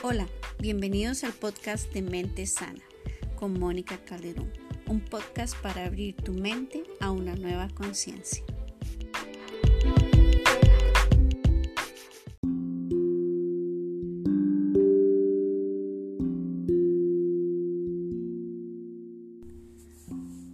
Hola, 0.00 0.28
bienvenidos 0.60 1.24
al 1.24 1.32
podcast 1.32 1.92
de 1.92 2.02
Mente 2.02 2.46
Sana 2.46 2.80
con 3.34 3.58
Mónica 3.58 3.98
Calderón, 4.04 4.52
un 4.86 5.00
podcast 5.00 5.56
para 5.60 5.86
abrir 5.86 6.14
tu 6.14 6.34
mente 6.34 6.84
a 7.00 7.10
una 7.10 7.34
nueva 7.34 7.68
conciencia. 7.74 8.44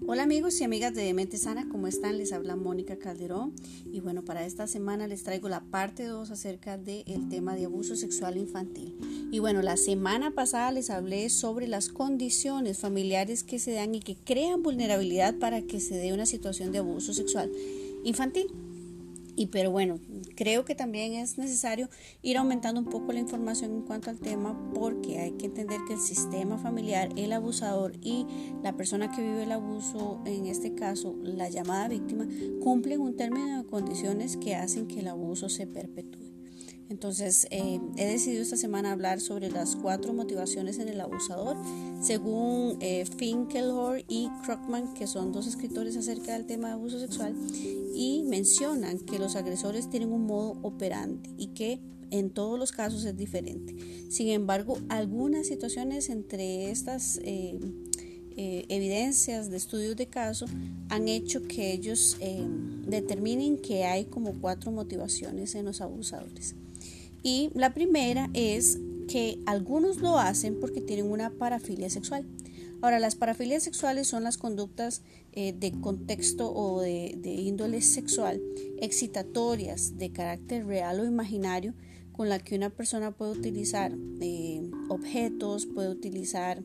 Hola 0.07 0.23
amigos 0.23 0.59
y 0.61 0.65
amigas 0.65 0.95
de 0.95 1.13
Mente 1.13 1.37
Sana, 1.37 1.69
¿cómo 1.69 1.87
están? 1.87 2.17
Les 2.17 2.33
habla 2.33 2.57
Mónica 2.57 2.99
Calderón 2.99 3.53
y 3.93 4.01
bueno, 4.01 4.25
para 4.25 4.47
esta 4.47 4.67
semana 4.67 5.07
les 5.07 5.23
traigo 5.23 5.51
la 5.51 5.65
parte 5.65 6.07
2 6.07 6.31
acerca 6.31 6.79
del 6.79 7.29
tema 7.29 7.55
de 7.57 7.67
abuso 7.67 7.95
sexual 7.95 8.39
infantil. 8.39 8.97
Y 9.35 9.41
bueno, 9.41 9.63
la 9.63 9.77
semana 9.77 10.31
pasada 10.31 10.71
les 10.71 10.91
hablé 10.91 11.29
sobre 11.29 11.67
las 11.67 11.89
condiciones 11.89 12.79
familiares 12.79 13.43
que 13.43 13.59
se 13.59 13.73
dan 13.73 13.93
y 13.93 13.99
que 13.99 14.15
crean 14.15 14.63
vulnerabilidad 14.63 15.35
para 15.41 15.61
que 15.61 15.81
se 15.81 15.97
dé 15.97 16.13
una 16.13 16.25
situación 16.25 16.71
de 16.71 16.79
abuso 16.79 17.13
sexual 17.13 17.51
infantil. 18.05 18.47
Y 19.35 19.47
pero 19.47 19.73
bueno, 19.73 19.99
creo 20.37 20.65
que 20.65 20.77
también 20.77 21.15
es 21.15 21.37
necesario 21.37 21.89
ir 22.23 22.37
aumentando 22.37 22.81
un 22.81 22.87
poco 22.87 23.13
la 23.13 23.19
información 23.19 23.73
en 23.73 23.83
cuanto 23.83 24.09
al 24.09 24.21
tema 24.21 24.57
porque 24.73 25.19
hay 25.19 25.33
que 25.33 25.47
entender 25.47 25.81
que 25.89 25.95
el 25.95 26.01
sistema 26.01 26.57
familiar, 26.57 27.09
el 27.17 27.33
abusador 27.33 27.95
y 28.03 28.27
la 28.63 28.77
persona 28.77 29.11
que 29.11 29.21
vive 29.21 29.43
el 29.43 29.51
abuso, 29.51 30.23
en 30.27 30.47
este 30.47 30.77
caso 30.77 31.17
la 31.25 31.49
llamada 31.49 31.89
víctima, 31.89 32.29
cumplen 32.63 33.01
un 33.01 33.17
término 33.17 33.65
de 33.65 33.67
condiciones 33.69 34.37
que 34.37 34.55
hacen 34.55 34.87
que 34.87 35.01
el 35.01 35.09
abuso 35.09 35.49
se 35.49 35.67
perpetúe. 35.67 36.24
Entonces, 36.91 37.47
eh, 37.51 37.81
he 37.97 38.07
decidido 38.07 38.43
esta 38.43 38.57
semana 38.57 38.93
hablar 38.93 39.21
sobre 39.21 39.51
las 39.51 39.75
cuatro 39.75 40.13
motivaciones 40.13 40.79
en 40.79 40.89
el 40.89 41.01
abusador, 41.01 41.57
según 42.03 42.77
eh, 42.81 43.07
Finkelhor 43.17 44.05
y 44.07 44.29
Krugman, 44.45 44.93
que 44.93 45.07
son 45.07 45.33
dos 45.33 45.47
escritores 45.47 45.97
acerca 45.97 46.35
del 46.35 46.47
tema 46.47 46.69
de 46.69 46.75
abuso 46.75 47.01
sexual, 47.01 47.35
y 47.95 48.23
mencionan 48.25 48.99
que 48.99 49.19
los 49.19 49.35
agresores 49.35 49.89
tienen 49.89 50.13
un 50.13 50.27
modo 50.27 50.59
operante 50.63 51.31
y 51.39 51.49
que 51.49 51.81
en 52.11 52.31
todos 52.31 52.59
los 52.59 52.71
casos 52.71 53.05
es 53.05 53.17
diferente. 53.17 53.75
Sin 54.11 54.29
embargo, 54.29 54.79
algunas 54.89 55.47
situaciones 55.47 56.11
entre 56.11 56.71
estas 56.71 57.19
eh, 57.25 57.59
evidencias 58.37 59.49
de 59.49 59.57
estudios 59.57 59.97
de 59.97 60.07
caso 60.07 60.47
han 60.91 61.09
hecho 61.09 61.43
que 61.43 61.73
ellos 61.73 62.19
determinen 62.87 63.57
que 63.57 63.85
hay 63.85 64.05
como 64.05 64.35
cuatro 64.41 64.71
motivaciones 64.71 65.55
en 65.55 65.65
los 65.65 65.81
abusadores. 65.81 66.55
Y 67.25 67.51
la 67.55 67.73
primera 67.73 68.29
es 68.35 68.79
que 69.09 69.41
algunos 69.47 69.97
lo 69.97 70.19
hacen 70.19 70.61
porque 70.61 70.83
tienen 70.83 71.11
una 71.11 71.31
parafilia 71.31 71.89
sexual. 71.89 72.27
Ahora, 72.83 72.99
las 72.99 73.17
parafilias 73.17 73.63
sexuales 73.63 74.07
son 74.07 74.25
las 74.25 74.37
conductas 74.37 75.03
eh, 75.33 75.55
de 75.59 75.73
contexto 75.81 76.53
o 76.55 76.83
de, 76.83 77.17
índole 77.25 77.81
sexual 77.81 78.43
excitatorias 78.79 79.97
de 79.97 80.13
carácter 80.13 80.67
real 80.67 81.01
o 81.01 81.07
imaginario 81.07 81.73
con 82.13 82.29
la 82.29 82.39
que 82.39 82.57
una 82.57 82.69
persona 82.69 83.11
puede 83.11 83.33
utilizar 83.33 83.97
eh, 84.21 84.71
objetos, 84.91 85.65
puede 85.65 85.89
utilizar 85.89 86.63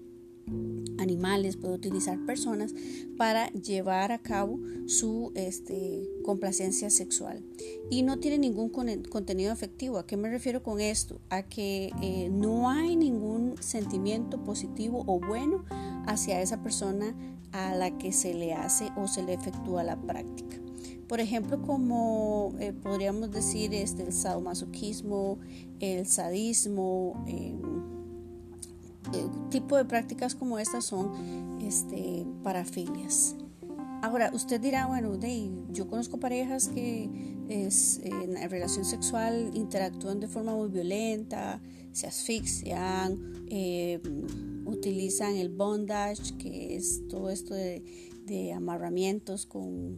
animales, 0.97 1.57
puede 1.57 1.75
utilizar 1.75 2.23
personas 2.25 2.73
para 3.17 3.51
llevar 3.51 4.11
a 4.11 4.19
cabo 4.19 4.59
su 4.85 5.31
este, 5.35 6.09
complacencia 6.23 6.89
sexual. 6.89 7.43
Y 7.89 8.03
no 8.03 8.19
tiene 8.19 8.37
ningún 8.37 8.69
contenido 8.69 9.51
afectivo. 9.51 9.97
¿A 9.97 10.05
qué 10.05 10.17
me 10.17 10.29
refiero 10.29 10.63
con 10.63 10.79
esto? 10.79 11.21
A 11.29 11.43
que 11.43 11.91
eh, 12.01 12.29
no 12.31 12.69
hay 12.69 12.95
ningún 12.95 13.55
sentimiento 13.59 14.43
positivo 14.43 15.03
o 15.07 15.19
bueno 15.19 15.65
hacia 16.05 16.41
esa 16.41 16.61
persona 16.61 17.15
a 17.51 17.75
la 17.75 17.97
que 17.97 18.11
se 18.11 18.33
le 18.33 18.53
hace 18.53 18.89
o 18.95 19.07
se 19.07 19.23
le 19.23 19.33
efectúa 19.33 19.83
la 19.83 19.99
práctica. 19.99 20.57
Por 21.07 21.19
ejemplo, 21.19 21.59
como 21.63 22.53
eh, 22.59 22.71
podríamos 22.71 23.31
decir 23.31 23.73
este, 23.73 24.03
el 24.03 24.13
sadomasoquismo, 24.13 25.39
el 25.79 26.05
sadismo, 26.05 27.23
eh, 27.27 27.55
tipo 29.49 29.77
de 29.77 29.85
prácticas 29.85 30.35
como 30.35 30.59
estas 30.59 30.85
son 30.85 31.59
este, 31.61 32.25
parafilias. 32.43 33.35
Ahora, 34.01 34.31
usted 34.33 34.61
dirá, 34.61 34.87
bueno, 34.87 35.17
de, 35.17 35.51
yo 35.71 35.87
conozco 35.87 36.19
parejas 36.19 36.69
que 36.69 37.09
en 37.49 38.49
relación 38.49 38.85
sexual 38.85 39.51
interactúan 39.53 40.19
de 40.19 40.27
forma 40.27 40.55
muy 40.55 40.69
violenta, 40.69 41.59
se 41.91 42.07
asfixian, 42.07 43.45
eh, 43.49 43.99
utilizan 44.65 45.35
el 45.35 45.49
bondage, 45.49 46.37
que 46.37 46.75
es 46.75 47.07
todo 47.09 47.29
esto 47.29 47.53
de, 47.53 47.83
de 48.25 48.53
amarramientos 48.53 49.45
con, 49.45 49.97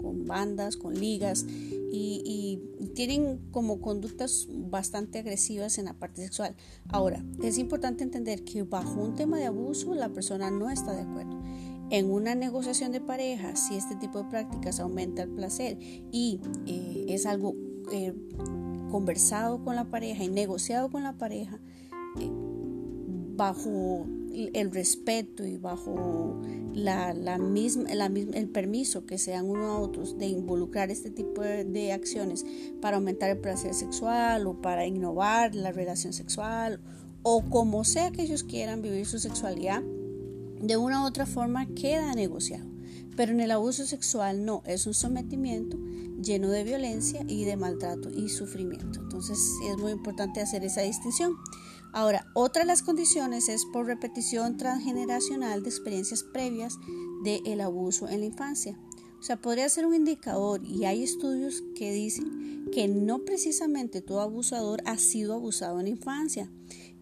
con 0.00 0.24
bandas, 0.26 0.76
con 0.76 0.94
ligas, 0.94 1.44
y, 1.90 2.60
tienen 2.94 3.38
como 3.52 3.80
conductas 3.80 4.48
bastante 4.50 5.20
agresivas 5.20 5.78
en 5.78 5.84
la 5.84 5.94
parte 5.94 6.22
sexual. 6.22 6.56
Ahora, 6.88 7.24
es 7.42 7.58
importante 7.58 8.02
entender 8.02 8.42
que 8.42 8.64
bajo 8.64 9.00
un 9.00 9.14
tema 9.14 9.38
de 9.38 9.46
abuso 9.46 9.94
la 9.94 10.08
persona 10.08 10.50
no 10.50 10.68
está 10.68 10.92
de 10.92 11.02
acuerdo. 11.02 11.40
En 11.90 12.10
una 12.10 12.34
negociación 12.34 12.92
de 12.92 13.00
pareja, 13.00 13.56
si 13.56 13.76
este 13.76 13.94
tipo 13.96 14.22
de 14.22 14.28
prácticas 14.28 14.80
aumenta 14.80 15.22
el 15.22 15.30
placer 15.30 15.78
y 15.80 16.40
eh, 16.66 17.06
es 17.08 17.24
algo 17.24 17.54
eh, 17.92 18.14
conversado 18.90 19.64
con 19.64 19.76
la 19.76 19.84
pareja 19.84 20.24
y 20.24 20.28
negociado 20.28 20.90
con 20.90 21.02
la 21.02 21.16
pareja, 21.16 21.60
eh, 22.20 22.30
bajo 23.36 24.06
el 24.32 24.70
respeto 24.70 25.44
y 25.44 25.56
bajo 25.56 26.40
la, 26.74 27.38
misma, 27.38 27.90
el 27.90 28.48
permiso 28.48 29.06
que 29.06 29.18
sean 29.18 29.46
unos 29.46 29.70
a 29.70 29.78
otros 29.78 30.18
de 30.18 30.26
involucrar 30.26 30.90
este 30.90 31.10
tipo 31.10 31.42
de, 31.42 31.92
acciones 31.92 32.44
para 32.80 32.96
aumentar 32.96 33.30
el 33.30 33.38
placer 33.38 33.74
sexual 33.74 34.46
o 34.46 34.60
para 34.60 34.86
innovar 34.86 35.54
la 35.54 35.72
relación 35.72 36.12
sexual 36.12 36.80
o 37.22 37.42
como 37.42 37.84
sea 37.84 38.10
que 38.10 38.22
ellos 38.22 38.44
quieran 38.44 38.82
vivir 38.82 39.06
su 39.06 39.18
sexualidad, 39.18 39.82
de 40.60 40.76
una 40.76 41.02
u 41.02 41.06
otra 41.06 41.26
forma 41.26 41.66
queda 41.66 42.14
negociado. 42.14 42.66
Pero 43.16 43.32
en 43.32 43.40
el 43.40 43.50
abuso 43.50 43.84
sexual 43.86 44.44
no, 44.44 44.62
es 44.66 44.86
un 44.86 44.94
sometimiento 44.94 45.76
lleno 46.22 46.48
de 46.50 46.64
violencia 46.64 47.24
y 47.28 47.44
de 47.44 47.56
maltrato 47.56 48.10
y 48.10 48.28
sufrimiento. 48.28 49.00
Entonces 49.00 49.38
es 49.68 49.76
muy 49.78 49.92
importante 49.92 50.40
hacer 50.40 50.64
esa 50.64 50.82
distinción. 50.82 51.36
Ahora, 51.92 52.26
otra 52.34 52.62
de 52.62 52.66
las 52.66 52.82
condiciones 52.82 53.48
es 53.48 53.64
por 53.64 53.86
repetición 53.86 54.56
transgeneracional 54.56 55.62
de 55.62 55.70
experiencias 55.70 56.22
previas 56.22 56.78
del 57.24 57.60
abuso 57.60 58.08
en 58.08 58.20
la 58.20 58.26
infancia. 58.26 58.78
O 59.18 59.22
sea, 59.22 59.40
podría 59.40 59.68
ser 59.68 59.86
un 59.86 59.94
indicador 59.94 60.60
y 60.64 60.84
hay 60.84 61.02
estudios 61.02 61.62
que 61.74 61.92
dicen 61.92 62.68
que 62.72 62.86
no 62.86 63.24
precisamente 63.24 64.00
todo 64.00 64.20
abusador 64.20 64.80
ha 64.84 64.96
sido 64.98 65.34
abusado 65.34 65.78
en 65.80 65.86
la 65.86 65.90
infancia. 65.90 66.50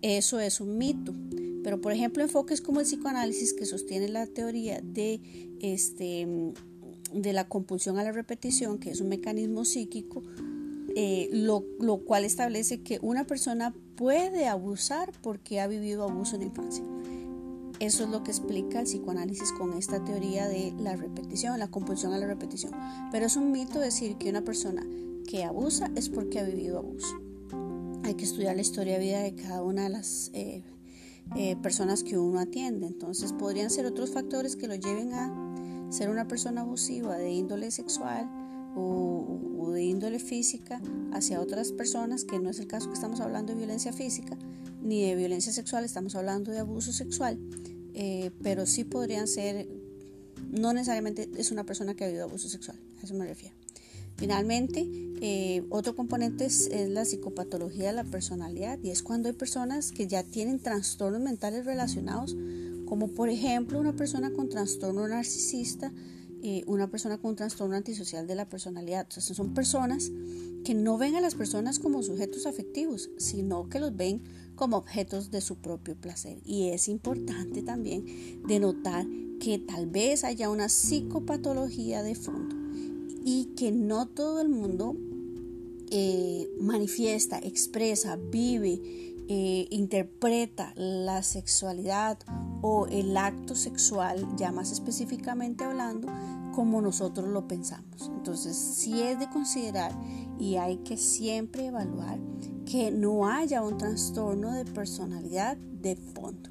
Eso 0.03 0.41
es 0.41 0.61
un 0.61 0.79
mito. 0.79 1.15
Pero, 1.63 1.81
por 1.81 1.93
ejemplo, 1.93 2.23
enfoques 2.23 2.61
como 2.61 2.81
el 2.81 2.87
psicoanálisis 2.87 3.53
que 3.53 3.67
sostiene 3.67 4.09
la 4.09 4.27
teoría 4.27 4.81
de, 4.83 5.21
este, 5.61 6.55
de 7.13 7.33
la 7.33 7.49
compulsión 7.49 7.99
a 7.99 8.05
la 8.05 8.13
repetición, 8.13 8.79
que 8.79 8.91
es 8.91 9.01
un 9.01 9.09
mecanismo 9.09 9.65
psíquico, 9.65 10.23
eh, 10.95 11.29
lo, 11.33 11.65
lo, 11.81 11.99
cual 11.99 12.25
establece 12.25 12.81
que 12.81 12.99
una 13.03 13.25
persona 13.25 13.75
puede 13.97 14.47
abusar 14.47 15.13
porque 15.23 15.61
ha 15.61 15.67
vivido 15.67 16.05
abuso 16.05 16.37
en 16.37 16.41
la 16.41 16.47
infancia. 16.47 16.85
Eso 17.81 18.05
es 18.05 18.11
lo 18.11 18.23
que 18.23 18.31
explica 18.31 18.81
el 18.81 18.87
psicoanálisis 18.87 19.53
con 19.53 19.75
esta 19.75 20.03
teoría 20.03 20.49
de 20.49 20.73
la 20.79 20.97
repetición, 20.97 21.59
la 21.59 21.69
compulsión 21.69 22.15
a 22.15 22.19
la 22.19 22.27
repetición. 22.27 22.73
Pero 23.13 23.27
es 23.27 23.37
un 23.37 23.53
mito 23.53 23.79
decir 23.79 24.17
que 24.17 24.31
una 24.31 24.43
persona 24.43 24.87
que 25.29 25.45
abusa 25.45 25.91
es 25.95 26.09
porque 26.09 26.41
ha 26.41 26.45
vivido 26.45 26.79
abuso. 26.79 27.21
Hay 28.05 28.15
que 28.15 28.25
estudiar 28.25 28.55
la 28.55 28.63
historia 28.63 28.95
de 28.95 29.05
vida 29.05 29.21
de 29.21 29.35
cada 29.35 29.63
una 29.63 29.83
de 29.83 29.89
las 29.91 30.31
eh, 30.33 30.63
eh, 31.37 31.57
personas 31.57 32.03
que 32.03 32.17
uno 32.17 32.39
atiende. 32.39 32.87
Entonces 32.87 33.35
podrían 33.35 33.69
ser 33.69 33.85
otros 33.85 34.11
factores 34.11 34.57
que 34.57 34.69
lo 34.69 34.77
lleven 34.77 35.13
a 35.13 35.46
ser 35.91 36.11
una 36.11 36.29
persona 36.29 36.63
abusiva 36.63 37.17
de 37.17 37.31
índole 37.31 37.71
sexual, 37.71 38.29
o, 38.77 39.71
de 39.73 39.85
índole 39.85 40.19
física 40.19 40.81
hacia 41.13 41.41
otras 41.41 41.73
personas, 41.73 42.25
que 42.25 42.39
no 42.39 42.51
es 42.51 42.59
el 42.59 42.67
caso 42.67 42.89
que 42.89 42.95
estamos 42.95 43.21
hablando 43.21 43.53
de 43.53 43.59
violencia 43.59 43.93
física 43.93 44.39
ni 44.83 45.05
de 45.05 45.17
violencia 45.17 45.53
sexual, 45.53 45.85
estamos 45.85 46.15
hablando 46.15 46.53
de 46.53 46.61
abuso 46.61 46.93
sexual, 46.93 47.39
eh, 47.95 48.31
pero 48.43 48.67
sí 48.67 48.85
podrían 48.85 49.27
ser, 49.27 49.69
no 50.51 50.73
necesariamente 50.73 51.29
es 51.37 51.51
una 51.51 51.65
persona 51.65 51.95
que 51.95 52.05
ha 52.05 52.07
habido 52.07 52.25
abuso 52.25 52.49
sexual, 52.49 52.79
a 53.01 53.05
eso 53.05 53.15
me 53.15 53.27
refiero. 53.27 53.55
Finalmente, 54.17 54.89
eh, 55.21 55.65
otro 55.69 55.95
componente 55.95 56.47
es, 56.47 56.71
la 56.89 57.05
psicopatología 57.05 57.89
de 57.89 57.93
la 57.93 58.05
personalidad 58.05 58.79
y 58.83 58.91
es 58.91 59.03
cuando 59.03 59.29
hay 59.29 59.35
personas 59.35 59.93
que 59.93 60.07
ya 60.07 60.23
tienen 60.23 60.59
trastornos 60.59 61.21
mentales 61.21 61.67
relacionados, 61.67 62.35
como 62.87 63.09
por 63.09 63.29
ejemplo 63.29 63.79
una 63.79 63.95
persona 63.95 64.33
con 64.33 64.49
trastorno 64.49 65.07
narcisista, 65.07 65.93
una 66.67 66.89
persona 66.89 67.19
con 67.19 67.35
trastorno 67.35 67.75
antisocial 67.75 68.27
de 68.27 68.37
la 68.37 68.49
personalidad. 68.49 69.09
son 69.11 69.53
personas 69.53 70.13
que 70.65 70.75
no 70.75 70.97
ven 70.99 71.17
a 71.17 71.21
las 71.21 71.35
personas 71.35 71.79
como 71.79 72.03
sujetos 72.03 72.47
afectivos, 72.47 73.11
sino 73.19 73.69
que 73.69 73.81
los 73.81 73.97
ven 73.97 74.23
como 74.55 74.77
objetos 74.77 75.31
de 75.31 75.41
su 75.41 75.57
propio 75.57 75.95
placer. 75.95 76.39
Y 76.45 76.69
es 76.69 76.89
importante 76.89 77.63
también 77.63 78.05
denotar 78.47 79.07
que 79.39 79.59
tal 79.59 79.87
vez 79.87 80.25
haya 80.25 80.51
una 80.51 80.69
psicopatología 80.69 82.03
de 82.03 82.15
fondo 82.15 82.57
y 83.25 83.47
que 83.57 83.71
no 83.71 84.07
todo 84.07 84.41
el 84.41 84.49
mundo 84.49 84.97
eh, 85.91 86.49
manifiesta, 86.61 87.39
expresa, 87.39 88.17
vive, 88.17 89.15
eh, 89.29 89.67
interpreta 89.71 90.73
la 90.77 91.23
sexualidad 91.23 92.19
o 92.63 92.87
el 92.87 93.17
acto 93.17 93.55
sexual, 93.55 94.27
ya 94.37 94.53
más 94.53 94.73
específicamente 94.73 95.65
hablando, 95.65 96.09
como 96.55 96.81
nosotros 96.81 97.29
lo 97.29 97.47
pensamos. 97.47 98.11
Entonces, 98.17 98.57
sí 98.57 99.03
es 99.03 99.19
de 99.19 99.29
considerar 99.29 99.93
y 100.39 100.57
hay 100.57 100.79
que 100.79 100.97
siempre 100.97 101.67
evaluar 101.67 102.19
que 102.65 102.91
no 102.91 103.29
haya 103.29 103.63
un 103.63 103.79
trastorno 103.79 104.53
de 104.53 104.65
personalidad 104.65 105.57
de 105.57 105.97
fondo 105.97 106.51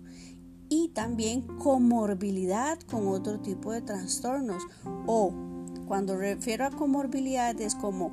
y 0.70 0.90
también 0.90 1.42
comorbilidad 1.42 2.80
con 2.82 3.08
otro 3.08 3.40
tipo 3.40 3.72
de 3.72 3.82
trastornos 3.82 4.64
o 5.06 5.34
cuando 5.88 6.18
refiero 6.18 6.66
a 6.66 6.72
comorbilidad 6.72 7.60
es 7.62 7.76
como 7.76 8.12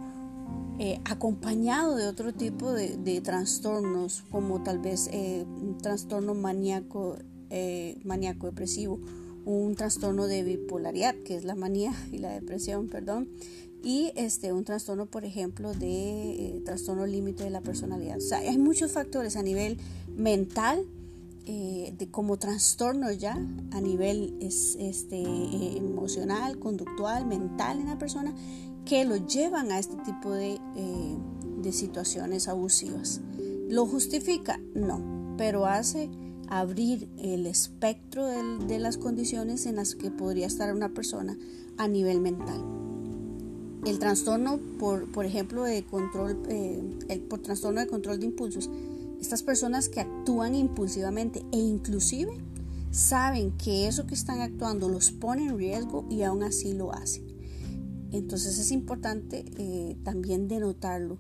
eh, 0.85 1.01
acompañado 1.05 1.95
de 1.95 2.09
otro 2.09 2.35
tipo 2.35 2.73
de, 2.73 3.21
trastornos 3.21 4.25
como 4.33 4.65
tal 4.65 4.81
vez 4.81 5.09
eh, 5.13 5.45
un 5.47 5.79
trastorno 5.79 6.35
maníaco, 6.35 7.19
eh, 7.51 8.01
maníaco 8.03 8.47
depresivo 8.47 8.99
un 9.45 9.77
trastorno 9.77 10.27
de 10.27 10.43
bipolaridad 10.43 11.15
que 11.25 11.37
es 11.37 11.45
la 11.45 11.55
manía 11.55 11.93
y 12.11 12.19
la 12.19 12.33
depresión 12.33 12.89
perdón 12.89 13.29
y 13.83 14.13
este, 14.17 14.53
un 14.53 14.65
trastorno, 14.65 15.07
por 15.07 15.25
ejemplo, 15.25 15.75
de 15.75 16.57
eh, 16.57 16.63
trastorno 16.65 17.07
límite 17.07 17.45
de 17.45 17.51
la 17.51 17.61
personalidad. 17.61 18.19
O 18.19 18.21
sea, 18.21 18.39
hay 18.39 18.59
muchos 18.59 18.93
factores 18.93 19.37
a 19.37 19.43
nivel 19.43 19.79
mental, 20.09 20.87
eh, 21.47 21.95
de 21.97 22.11
como 22.11 22.39
trastornos 22.39 23.19
ya, 23.19 23.35
a 23.73 23.81
nivel 23.81 24.37
este, 24.41 25.23
emocional, 25.77 26.59
conductual, 26.59 27.27
mental 27.27 27.81
en 27.81 27.87
la 27.87 27.99
persona, 27.99 28.35
que 28.85 29.05
lo 29.05 29.17
llevan 29.17 29.71
a 29.73 29.79
este 29.79 29.97
tipo 30.05 30.31
de, 30.33 30.55
eh, 30.77 31.17
de 31.63 31.73
situaciones 31.73 32.49
abusivas. 32.49 33.21
¿Lo 33.69 33.87
justifica? 33.87 34.61
No, 34.75 35.35
pero 35.37 35.67
hace 35.67 36.11
abrir 36.49 37.09
el 37.19 37.47
espectro 37.47 38.27
de, 38.27 38.67
de 38.67 38.79
las 38.79 38.99
condiciones 38.99 39.67
en 39.67 39.77
las 39.77 39.95
que 39.95 40.11
podría 40.11 40.47
estar 40.47 40.75
una 40.75 40.91
persona 40.91 41.39
a 41.79 41.89
nivel 41.89 42.21
mental 42.21 42.63
el 43.85 43.99
trastorno 43.99 44.59
por, 44.79 45.11
por 45.11 45.27
ejemplo 45.27 45.65
de 45.65 45.85
control 45.85 46.39
eh, 46.49 46.83
el, 47.09 47.21
por 47.21 47.41
trastorno 47.41 47.81
de 47.81 47.87
control 47.87 48.21
de 48.21 48.27
impulsos 48.27 48.71
estas 49.23 49.43
personas 49.43 49.89
que 49.89 50.01
actúan 50.01 50.55
impulsivamente 50.55 51.43
e 51.53 51.59
inclusive 51.59 52.33
saben 52.91 53.53
que 53.53 53.87
eso 53.87 54.07
que 54.07 54.15
están 54.15 54.41
actuando 54.41 54.89
los 54.89 55.13
pone 55.13 55.47
en 55.47 55.57
riesgo 55.57 56.05
y 56.11 56.23
aún 56.23 56.43
así 56.43 56.75
lo 56.75 56.93
hacen 56.93 57.33
entonces 58.13 58.59
es 58.59 58.73
importante 58.73 59.45
eh, 59.57 59.97
también 60.05 60.47
denotarlo 60.47 61.19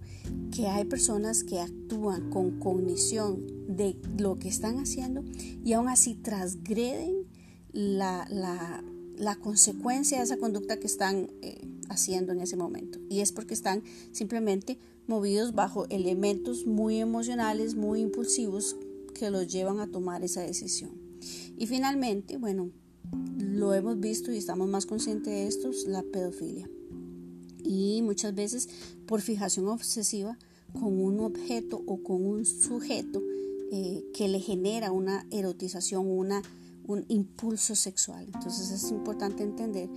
que 0.54 0.66
hay 0.66 0.84
personas 0.84 1.43
que 1.43 1.60
actúan 1.60 2.28
con 2.28 2.58
cognición 2.58 3.46
de 3.69 3.96
lo 4.19 4.38
que 4.38 4.49
están 4.49 4.78
haciendo 4.78 5.25
y 5.64 5.72
aún 5.72 5.88
así 5.88 6.14
transgreden 6.14 7.26
la, 7.72 8.26
la, 8.28 9.37
consecuencia 9.37 10.19
de 10.19 10.25
esa 10.25 10.37
conducta 10.37 10.78
que 10.78 10.87
están 10.87 11.31
eh, 11.40 11.66
haciendo 11.88 12.32
en 12.32 12.40
ese 12.40 12.56
momento. 12.56 12.99
Y 13.08 13.20
es 13.20 13.32
porque 13.32 13.54
están 13.54 13.82
simplemente 14.12 14.78
movidos 15.06 15.54
bajo 15.54 15.87
elementos 15.88 16.66
muy 16.66 16.99
emocionales, 16.99 17.75
muy 17.75 18.00
impulsivos 18.00 18.76
que 19.14 19.31
los 19.31 19.49
llevan 19.49 19.81
a 19.81 19.87
tomar 19.87 20.25
esa 20.25 20.43
decisión. 20.43 20.90
Y 21.56 21.66
finalmente, 21.66 22.37
bueno, 22.37 22.70
lo 23.38 23.75
hemos 23.75 24.00
visto 24.00 24.32
y 24.32 24.38
estamos 24.38 24.69
más 24.69 24.87
conscientes 24.87 25.32
de 25.32 25.46
esto, 25.46 25.70
la 25.87 26.02
pedofilia. 26.02 26.69
Y 27.62 28.02
muchas 28.02 28.34
veces 28.34 28.69
por 29.06 29.20
fijación 29.20 29.69
obsesiva 29.69 30.38
con 30.72 31.00
un 31.00 31.20
objeto 31.20 31.82
o 31.87 32.02
con 32.02 32.25
un 32.25 32.44
sujeto 32.44 33.22
eh, 33.70 34.04
que 34.14 34.28
le 34.28 34.40
genera 34.40 34.90
una 34.90 35.26
erotización, 35.31 36.08
una 36.08 36.43
un 36.84 37.04
impulso 37.08 37.75
sexual. 37.75 38.26
Entonces 38.34 38.70
es 38.70 38.90
importante 38.90 39.43
entender 39.43 39.88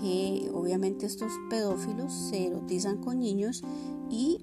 que 0.00 0.50
obviamente 0.52 1.06
estos 1.06 1.32
pedófilos 1.50 2.12
se 2.12 2.46
erotizan 2.46 2.98
con 2.98 3.20
niños 3.20 3.62
y, 4.10 4.40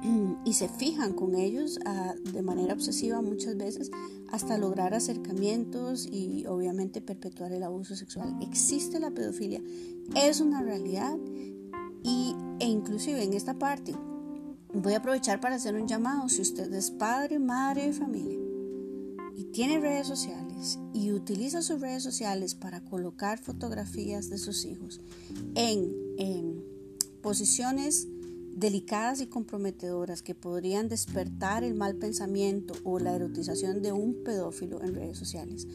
y 0.44 0.52
se 0.52 0.68
fijan 0.68 1.12
con 1.12 1.34
ellos 1.34 1.78
ah, 1.84 2.14
de 2.32 2.42
manera 2.42 2.74
obsesiva 2.74 3.22
muchas 3.22 3.56
veces 3.56 3.90
hasta 4.30 4.58
lograr 4.58 4.94
acercamientos 4.94 6.06
y 6.06 6.46
obviamente 6.46 7.00
perpetuar 7.00 7.52
el 7.52 7.62
abuso 7.62 7.96
sexual. 7.96 8.36
Existe 8.42 9.00
la 9.00 9.10
pedofilia, 9.10 9.62
es 10.14 10.40
una 10.40 10.62
realidad 10.62 11.16
y, 12.02 12.34
e 12.60 12.66
inclusive 12.66 13.22
en 13.22 13.32
esta 13.32 13.58
parte 13.58 13.94
voy 14.72 14.94
a 14.94 14.98
aprovechar 14.98 15.40
para 15.40 15.56
hacer 15.56 15.74
un 15.74 15.86
llamado 15.86 16.28
si 16.28 16.42
usted 16.42 16.72
es 16.72 16.90
padre, 16.90 17.38
madre 17.38 17.86
de 17.86 17.92
familia 17.92 18.38
y 19.36 19.44
tiene 19.44 19.78
redes 19.78 20.06
sociales 20.06 20.78
y 20.94 21.12
utiliza 21.12 21.60
sus 21.60 21.80
redes 21.80 22.02
sociales 22.02 22.54
para 22.54 22.80
colocar 22.80 23.38
fotografías 23.38 24.30
de 24.30 24.38
sus 24.38 24.64
hijos 24.64 25.00
en, 25.54 26.64
posiciones 27.20 28.06
delicadas 28.56 29.20
y 29.20 29.26
comprometedoras 29.26 30.22
que 30.22 30.34
podrían 30.34 30.88
despertar 30.88 31.62
el 31.62 31.74
mal 31.74 31.94
pensamiento 31.96 32.74
o 32.84 32.98
la 32.98 33.14
erotización 33.14 33.82
de 33.82 33.92
un 33.92 34.24
pedófilo 34.24 34.82
en 34.82 34.94
redes 34.94 35.18
sociales, 35.18 35.68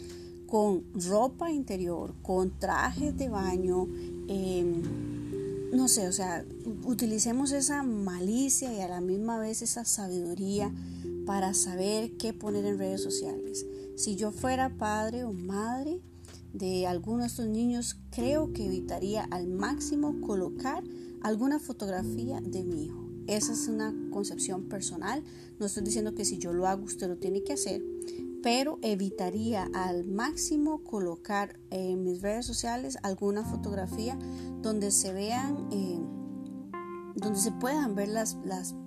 con 0.47 0.83
ropa 0.95 1.51
interior, 1.51 2.15
con 2.23 2.57
trajes 2.57 3.15
de 3.15 3.29
baño, 3.29 3.87
em, 4.27 4.81
no 5.71 5.87
sé, 5.87 6.07
o 6.07 6.11
sea, 6.11 6.43
utilicemos 6.83 7.51
esa 7.51 7.83
malicia 7.83 8.73
y 8.73 8.81
a 8.81 8.87
la 8.87 8.99
misma 8.99 9.37
vez 9.37 9.61
esa 9.61 9.85
sabiduría 9.85 10.73
para 11.27 11.53
saber 11.53 12.17
qué 12.17 12.33
poner 12.33 12.65
en 12.65 12.79
redes 12.79 13.03
sociales. 13.03 13.63
Si 13.95 14.15
yo 14.15 14.31
fuera 14.31 14.75
padre 14.75 15.23
o 15.23 15.33
madre 15.33 16.01
de 16.51 16.87
alguno 16.87 17.19
de 17.19 17.27
estos 17.27 17.45
niños, 17.45 17.97
creo 18.09 18.51
que 18.53 18.65
evitaría 18.65 19.23
al 19.25 19.47
máximo 19.47 20.19
colocar 20.19 20.83
alguna 21.21 21.59
fotografía 21.59 22.41
de 22.41 22.63
mi 22.63 22.85
hijo. 22.85 23.07
Esa 23.27 23.53
es 23.53 23.67
una 23.67 23.93
concepción 24.11 24.63
personal. 24.63 25.23
No 25.59 25.65
estoy 25.65 25.83
diciendo 25.83 26.15
que 26.15 26.25
si 26.25 26.37
yo 26.37 26.53
lo 26.53 26.67
hago, 26.67 26.83
usted 26.83 27.07
lo 27.07 27.17
tiene 27.17 27.43
que 27.43 27.53
hacer, 27.53 27.83
pero 28.41 28.79
evitaría 28.81 29.69
al 29.73 30.05
máximo 30.05 30.83
colocar 30.83 31.59
en 31.69 32.03
mis 32.03 32.21
redes 32.21 32.45
sociales 32.45 32.97
alguna 33.03 33.43
fotografía 33.43 34.17
donde 34.61 34.91
se 34.91 35.13
vean... 35.13 35.67
Eh, 35.71 35.99
donde 37.13 37.39
se 37.39 37.51
puedan 37.51 37.93
ver 37.93 38.07
las, 38.07 38.37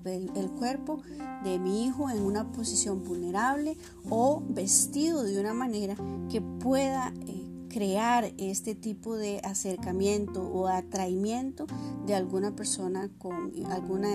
el, 0.05 0.51
cuerpo 0.53 1.03
de 1.45 1.59
mi 1.59 1.85
hijo 1.85 2.11
en 2.11 2.23
una 2.23 2.51
posición 2.53 3.05
vulnerable 3.05 3.77
o 4.09 4.43
vestido 4.49 5.23
de 5.23 5.39
una 5.39 5.53
manera 5.53 5.95
que 6.31 6.41
pueda 6.41 7.13
eh, 7.27 7.44
crear 7.75 8.33
este 8.39 8.77
tipo 8.77 9.17
de 9.17 9.41
acercamiento 9.43 10.45
o 10.45 10.69
atraimiento 10.69 11.67
de 12.07 12.15
alguna 12.15 12.55
persona 12.55 13.11
con 13.19 13.53
alguna 13.67 14.11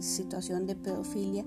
situación 0.00 0.66
de 0.66 0.76
pedofilia 0.76 1.44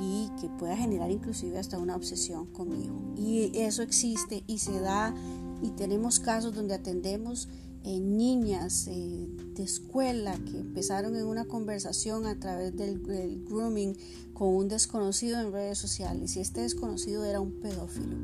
y 0.00 0.28
que 0.40 0.48
pueda 0.48 0.76
generar 0.76 1.12
inclusive 1.12 1.56
hasta 1.56 1.78
una 1.78 1.94
obsesión 1.94 2.46
con 2.46 2.68
mi 2.68 2.86
hijo. 2.86 3.00
Y 3.16 3.56
eso 3.60 3.82
existe 3.82 4.42
y 4.48 4.58
se 4.58 4.80
da 4.80 5.14
y 5.62 5.70
tenemos 5.70 6.18
casos 6.18 6.52
donde 6.52 6.74
atendemos 6.74 7.48
niñas 7.84 8.86
eh, 8.88 9.28
de 9.54 9.62
escuela 9.62 10.36
que 10.50 10.58
empezaron 10.58 11.16
en 11.16 11.26
una 11.26 11.44
conversación 11.44 12.26
a 12.26 12.38
través 12.38 12.74
del, 12.76 12.98
grooming 13.46 13.96
con 14.32 14.48
un 14.48 14.68
desconocido 14.68 15.38
en 15.40 15.52
redes 15.52 15.78
sociales 15.78 16.36
y 16.36 16.40
este 16.40 16.62
desconocido 16.62 17.24
era 17.24 17.40
un 17.40 17.52
pedófilo 17.60 18.16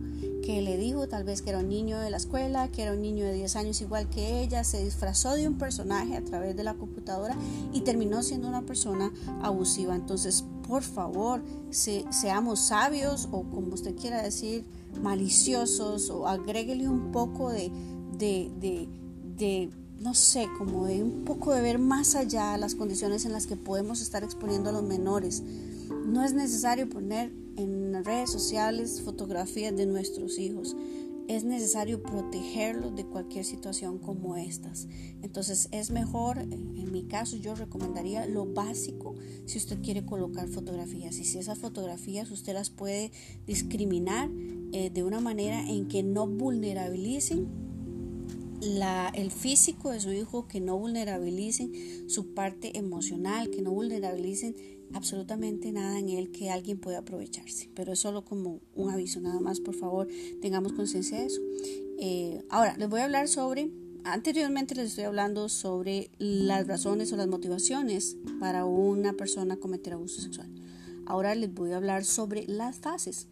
que 0.43 0.63
le 0.63 0.77
dijo 0.77 1.07
tal 1.09 1.25
vez 1.25 1.43
que 1.43 1.51
era 1.51 1.61
un 1.61 1.69
niño 1.69 1.99
de 2.01 2.11
la 2.11 2.17
escuela, 2.17 2.69
que 2.69 2.83
era 2.83 2.93
un 2.93 3.03
niño 3.03 3.25
de 3.27 3.35
10 3.35 3.57
años 3.57 3.81
igual 3.81 4.09
que 4.09 4.41
ella, 4.43 4.65
se 4.65 4.83
disfrazó 4.83 5.35
de 5.35 5.47
un 5.47 5.59
personaje 5.59 6.17
a 6.17 6.25
través 6.25 6.57
de 6.57 6.65
la 6.65 6.75
computadora 6.75 7.37
y 7.73 7.83
terminó 7.83 8.23
siendo 8.23 8.49
una 8.49 8.63
persona 8.63 9.13
abusiva. 9.43 9.95
Entonces, 9.95 10.45
por 10.67 10.83
favor, 10.83 11.43
seamos 11.71 12.61
sabios 12.61 13.29
o 13.31 13.43
como 13.43 13.75
usted 13.75 13.95
quiera 13.95 14.23
decir, 14.23 14.65
maliciosos 15.01 16.11
o 16.11 16.27
agréguele 16.27 16.89
un 16.89 17.13
poco 17.13 17.51
de 17.51 17.71
de, 18.21 18.89
no 19.99 20.15
sé, 20.15 20.47
como 20.59 20.87
de 20.87 21.03
un 21.03 21.25
poco 21.25 21.55
de 21.55 21.63
ver 21.63 21.79
más 21.79 22.15
allá 22.15 22.57
las 22.57 22.75
condiciones 22.75 23.25
en 23.25 23.33
las 23.33 23.47
que 23.47 23.57
podemos 23.57 24.01
estar 24.01 24.25
exponiendo 24.25 24.71
a 24.71 24.73
los 24.73 24.83
menores. 24.83 25.43
No 26.07 26.25
es 26.25 26.35
necesario 26.35 26.89
poner 26.89 27.33
en 27.57 28.05
redes 28.05 28.31
sociales 28.31 29.03
fotografías 29.03 29.77
de 29.77 29.87
nuestros 29.87 30.39
hijos. 30.39 30.77
es 31.29 31.45
necesario 31.45 32.03
protegerlos 32.03 32.97
de 32.97 33.05
cualquier 33.05 33.45
situación 33.45 33.99
como 33.99 34.37
estas. 34.37 34.89
Entonces 35.23 35.69
es 35.71 35.93
mejor, 35.93 36.39
en 36.39 36.91
mi 36.91 37.05
caso 37.05 37.37
yo 37.37 37.55
recomendaría 37.55 38.27
lo 38.27 38.47
básico 38.47 39.15
si 39.47 39.59
usted 39.59 39.81
quiere 39.81 40.05
colocar 40.05 40.49
fotografías 40.49 41.19
y 41.19 41.25
si 41.25 41.39
esas 41.39 41.59
fotografías 41.59 42.33
usted 42.33 42.55
las 42.55 42.71
puede 42.71 43.13
discriminar 43.47 44.29
eh, 44.73 44.91
de 44.91 45.05
una 45.05 45.21
manera 45.21 45.61
en 45.71 45.87
que 45.87 46.03
no 46.03 46.27
vulnerabilicen 46.27 47.70
la, 48.61 49.11
el 49.15 49.31
físico 49.31 49.91
de 49.91 50.01
su 50.01 50.13
hijo, 50.13 50.47
que 50.47 50.61
no 50.61 50.79
vulnerabilicen 50.79 52.09
su 52.09 52.35
parte 52.35 52.77
emocional, 52.79 53.51
que 53.51 53.63
no 53.63 53.73
vulnerabilicen 53.73 54.55
absolutamente 54.93 55.73
nada 55.73 55.99
en 55.99 56.09
él 56.09 56.31
que 56.31 56.51
alguien 56.51 56.79
pueda 56.79 56.99
aprovecharse. 56.99 57.71
Pero 57.75 57.93
es 57.93 58.01
solo 58.01 58.25
como 58.25 58.61
un 58.75 58.91
aviso, 58.91 59.21
nada 59.21 59.41
más, 59.41 59.61
por 59.61 59.75
favor, 59.75 60.09
tengamos 60.41 60.73
conciencia 60.73 61.19
de 61.19 61.27
eso. 61.27 61.41
Eh, 61.99 62.43
ahora, 62.49 62.77
les 62.77 62.89
voy 62.89 63.01
a 63.01 63.05
hablar 63.05 63.29
sobre, 63.29 63.71
anteriormente 64.05 64.75
les 64.75 64.89
estoy 64.89 65.05
hablando 65.05 65.49
sobre 65.49 66.11
las 66.19 66.67
razones 66.67 67.13
o 67.13 67.17
las 67.17 67.29
motivaciones 67.29 68.17
para 68.39 68.65
una 68.65 69.13
persona 69.13 69.57
cometer 69.57 69.95
abuso 69.95 70.21
sexual. 70.21 70.51
Ahora 71.07 71.35
les 71.35 71.53
voy 71.53 71.73
a 71.73 71.77
hablar 71.77 72.05
sobre 72.05 72.47
las 72.47 72.79
fases. 72.79 73.29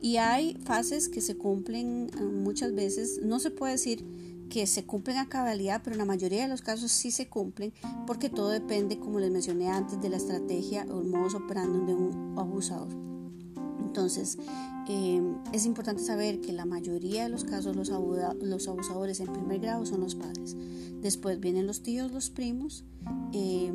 Y 0.00 0.18
hay 0.18 0.54
fases 0.64 1.08
que 1.08 1.20
se 1.20 1.36
cumplen 1.36 2.10
eh, 2.14 2.22
muchas 2.22 2.74
veces, 2.74 3.20
no 3.22 3.38
se 3.38 3.50
puede 3.50 3.72
decir 3.72 4.04
que 4.52 4.66
se 4.66 4.84
cumplen 4.84 5.16
a 5.16 5.30
cabalidad, 5.30 5.80
pero 5.82 5.94
en 5.94 5.98
la 5.98 6.04
mayoría 6.04 6.42
de 6.42 6.48
los 6.48 6.60
casos 6.60 6.92
sí 6.92 7.10
se 7.10 7.26
cumplen 7.26 7.72
porque 8.06 8.28
todo 8.28 8.50
depende, 8.50 8.98
como 8.98 9.18
les 9.18 9.30
mencioné 9.30 9.70
antes, 9.70 9.98
de 10.02 10.10
la 10.10 10.18
estrategia 10.18 10.84
o 10.90 11.00
el 11.00 11.08
modus 11.08 11.34
operandi 11.34 11.86
de 11.86 11.94
un 11.94 12.34
abusador. 12.38 13.11
Entonces, 13.92 14.38
eh, 14.88 15.22
es 15.52 15.66
importante 15.66 16.02
saber 16.02 16.40
que 16.40 16.54
la 16.54 16.64
mayoría 16.64 17.24
de 17.24 17.28
los 17.28 17.44
casos 17.44 17.76
los, 17.76 17.90
los 18.40 18.68
abusadores 18.68 19.20
en 19.20 19.30
primer 19.30 19.60
grado 19.60 19.84
son 19.84 20.00
los 20.00 20.14
padres. 20.14 20.56
Después 21.02 21.38
vienen 21.40 21.66
los 21.66 21.82
tíos, 21.82 22.10
los 22.10 22.30
primos, 22.30 22.86
eh, 23.34 23.70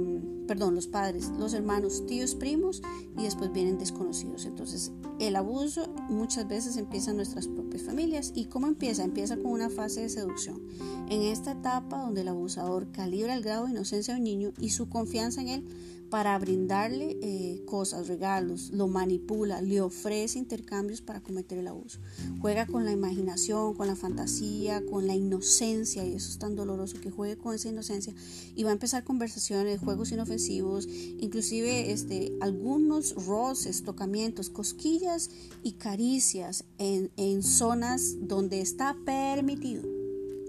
perdón, 0.47 0.73
los 0.73 0.87
padres, 0.87 1.29
los 1.37 1.53
hermanos, 1.53 2.07
tíos, 2.07 2.33
primos 2.33 2.81
y 3.15 3.25
después 3.25 3.51
vienen 3.53 3.77
desconocidos. 3.77 4.45
Entonces, 4.45 4.91
el 5.19 5.35
abuso 5.35 5.87
muchas 6.09 6.47
veces 6.47 6.77
empieza 6.77 7.11
en 7.11 7.17
nuestras 7.17 7.47
propias 7.47 7.83
familias. 7.83 8.31
¿Y 8.33 8.45
cómo 8.45 8.65
empieza? 8.65 9.03
Empieza 9.03 9.37
con 9.37 9.51
una 9.51 9.69
fase 9.69 10.01
de 10.01 10.09
seducción. 10.09 10.63
En 11.09 11.21
esta 11.21 11.51
etapa 11.51 12.01
donde 12.01 12.21
el 12.21 12.29
abusador 12.29 12.91
calibra 12.91 13.35
el 13.35 13.43
grado 13.43 13.65
de 13.65 13.71
inocencia 13.71 14.15
de 14.15 14.19
un 14.19 14.23
niño 14.23 14.51
y 14.59 14.69
su 14.69 14.89
confianza 14.89 15.41
en 15.41 15.49
él 15.49 15.67
para 16.09 16.37
brindarle 16.39 17.17
eh, 17.21 17.61
cosas, 17.65 18.07
regalos, 18.07 18.71
lo 18.71 18.87
manipula, 18.87 19.61
le 19.61 19.81
ofrece 19.81 20.39
intercambios 20.39 21.01
para 21.01 21.21
cometer 21.21 21.57
el 21.57 21.67
abuso. 21.67 21.99
Juega 22.41 22.65
con 22.65 22.85
la 22.85 22.91
imaginación, 22.91 23.73
con 23.73 23.87
la 23.87 23.95
fantasía, 23.95 24.83
con 24.85 25.07
la 25.07 25.15
inocencia, 25.15 26.05
y 26.05 26.13
eso 26.13 26.29
es 26.29 26.39
tan 26.39 26.55
doloroso 26.55 26.99
que 27.01 27.11
juegue 27.11 27.37
con 27.37 27.53
esa 27.53 27.69
inocencia 27.69 28.13
y 28.55 28.63
va 28.63 28.69
a 28.69 28.73
empezar 28.73 29.03
conversaciones, 29.03 29.79
juegos 29.79 30.11
inofensivos, 30.11 30.87
inclusive 30.87 31.91
este, 31.91 32.33
algunos 32.41 33.13
roces, 33.25 33.83
tocamientos, 33.83 34.49
cosquillas 34.49 35.29
y 35.63 35.73
caricias 35.73 36.65
en, 36.77 37.11
en 37.17 37.43
zonas 37.43 38.15
donde 38.21 38.61
está 38.61 38.95
permitido. 39.05 39.83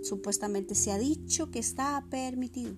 Supuestamente 0.02 0.74
se 0.74 0.92
ha 0.92 0.98
dicho 0.98 1.50
que 1.50 1.58
está 1.58 2.04
permitido. 2.08 2.74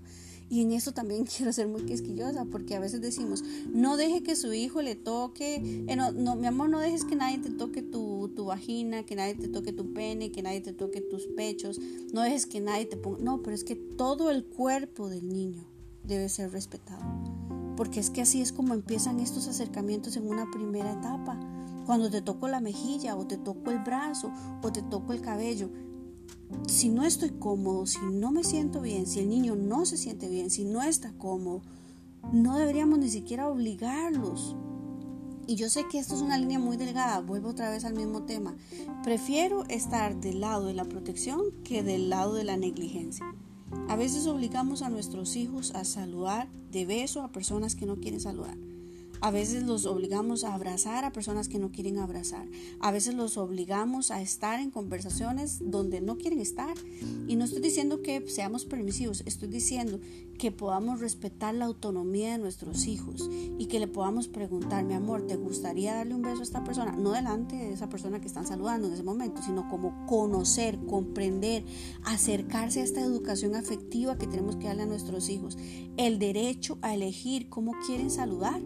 Y 0.50 0.62
en 0.62 0.72
eso 0.72 0.92
también 0.92 1.24
quiero 1.36 1.52
ser 1.52 1.68
muy 1.68 1.82
quisquillosa 1.82 2.44
porque 2.44 2.74
a 2.74 2.80
veces 2.80 3.00
decimos, 3.00 3.42
no 3.72 3.96
deje 3.96 4.22
que 4.22 4.36
su 4.36 4.52
hijo 4.52 4.82
le 4.82 4.96
toque, 4.96 5.84
eh, 5.86 5.96
no, 5.96 6.10
no, 6.10 6.34
mi 6.34 6.48
amor, 6.48 6.68
no 6.68 6.80
dejes 6.80 7.04
que 7.04 7.16
nadie 7.16 7.38
te 7.38 7.50
toque 7.50 7.82
tu, 7.82 8.30
tu 8.34 8.46
vagina, 8.46 9.06
que 9.06 9.14
nadie 9.14 9.36
te 9.36 9.48
toque 9.48 9.72
tu 9.72 9.94
pene, 9.94 10.32
que 10.32 10.42
nadie 10.42 10.60
te 10.60 10.72
toque 10.72 11.00
tus 11.00 11.26
pechos, 11.28 11.80
no 12.12 12.22
dejes 12.22 12.46
que 12.46 12.60
nadie 12.60 12.84
te 12.84 12.96
ponga... 12.96 13.22
No, 13.22 13.42
pero 13.42 13.54
es 13.54 13.64
que 13.64 13.76
todo 13.76 14.30
el 14.30 14.44
cuerpo 14.44 15.08
del 15.08 15.28
niño 15.28 15.64
debe 16.02 16.28
ser 16.28 16.50
respetado. 16.50 17.04
Porque 17.76 18.00
es 18.00 18.10
que 18.10 18.22
así 18.22 18.42
es 18.42 18.52
como 18.52 18.74
empiezan 18.74 19.20
estos 19.20 19.46
acercamientos 19.46 20.16
en 20.16 20.28
una 20.28 20.50
primera 20.50 20.92
etapa. 20.92 21.38
Cuando 21.86 22.10
te 22.10 22.20
toco 22.20 22.48
la 22.48 22.60
mejilla 22.60 23.16
o 23.16 23.26
te 23.26 23.36
toco 23.36 23.70
el 23.70 23.78
brazo 23.78 24.32
o 24.62 24.72
te 24.72 24.82
toco 24.82 25.12
el 25.12 25.20
cabello, 25.20 25.70
si 26.66 26.88
no 26.88 27.04
estoy 27.04 27.30
cómodo, 27.30 27.86
si 27.86 27.98
no 28.12 28.30
me 28.30 28.44
siento 28.44 28.80
bien, 28.80 29.06
si 29.06 29.20
el 29.20 29.28
niño 29.28 29.56
no 29.56 29.86
se 29.86 29.96
siente 29.96 30.28
bien, 30.28 30.50
si 30.50 30.64
no 30.64 30.82
está 30.82 31.12
cómodo, 31.12 31.62
no 32.32 32.56
deberíamos 32.56 32.98
ni 32.98 33.08
siquiera 33.08 33.48
obligarlos. 33.48 34.56
Y 35.46 35.56
yo 35.56 35.68
sé 35.68 35.86
que 35.90 35.98
esto 35.98 36.14
es 36.14 36.22
una 36.22 36.38
línea 36.38 36.60
muy 36.60 36.76
delgada, 36.76 37.20
vuelvo 37.20 37.48
otra 37.48 37.70
vez 37.70 37.84
al 37.84 37.94
mismo 37.94 38.22
tema. 38.22 38.54
Prefiero 39.02 39.64
estar 39.68 40.20
del 40.20 40.40
lado 40.40 40.66
de 40.66 40.74
la 40.74 40.84
protección 40.84 41.40
que 41.64 41.82
del 41.82 42.08
lado 42.08 42.34
de 42.34 42.44
la 42.44 42.56
negligencia. 42.56 43.34
A 43.88 43.96
veces 43.96 44.26
obligamos 44.26 44.82
a 44.82 44.90
nuestros 44.90 45.36
hijos 45.36 45.72
a 45.74 45.84
saludar 45.84 46.48
de 46.70 46.86
beso 46.86 47.22
a 47.22 47.32
personas 47.32 47.74
que 47.74 47.86
no 47.86 47.96
quieren 47.96 48.20
saludar. 48.20 48.56
A 49.22 49.30
veces 49.30 49.64
los 49.64 49.84
obligamos 49.84 50.44
a 50.44 50.54
abrazar 50.54 51.04
a 51.04 51.12
personas 51.12 51.48
que 51.48 51.58
no 51.58 51.70
quieren 51.70 51.98
abrazar. 51.98 52.48
A 52.80 52.90
veces 52.90 53.14
los 53.14 53.36
obligamos 53.36 54.10
a 54.10 54.22
estar 54.22 54.60
en 54.60 54.70
conversaciones 54.70 55.58
donde 55.60 56.00
no 56.00 56.16
quieren 56.16 56.40
estar. 56.40 56.74
Y 57.28 57.36
no 57.36 57.44
estoy 57.44 57.60
diciendo 57.60 58.00
que 58.00 58.26
seamos 58.28 58.64
permisivos, 58.64 59.22
estoy 59.26 59.48
diciendo 59.48 60.00
que 60.38 60.52
podamos 60.52 61.00
respetar 61.00 61.54
la 61.54 61.66
autonomía 61.66 62.32
de 62.32 62.38
nuestros 62.38 62.86
hijos 62.86 63.28
y 63.58 63.66
que 63.66 63.78
le 63.78 63.88
podamos 63.88 64.26
preguntar, 64.26 64.84
mi 64.84 64.94
amor, 64.94 65.26
¿te 65.26 65.36
gustaría 65.36 65.94
darle 65.94 66.14
un 66.14 66.22
beso 66.22 66.40
a 66.40 66.44
esta 66.44 66.64
persona? 66.64 66.92
No 66.92 67.12
delante 67.12 67.56
de 67.56 67.74
esa 67.74 67.90
persona 67.90 68.22
que 68.22 68.26
están 68.26 68.46
saludando 68.46 68.88
en 68.88 68.94
ese 68.94 69.02
momento, 69.02 69.42
sino 69.42 69.68
como 69.68 70.06
conocer, 70.06 70.78
comprender, 70.86 71.62
acercarse 72.04 72.80
a 72.80 72.84
esta 72.84 73.02
educación 73.02 73.54
afectiva 73.54 74.16
que 74.16 74.26
tenemos 74.26 74.56
que 74.56 74.68
darle 74.68 74.84
a 74.84 74.86
nuestros 74.86 75.28
hijos. 75.28 75.58
El 75.98 76.18
derecho 76.18 76.78
a 76.80 76.94
elegir 76.94 77.50
cómo 77.50 77.72
quieren 77.86 78.10
saludar 78.10 78.62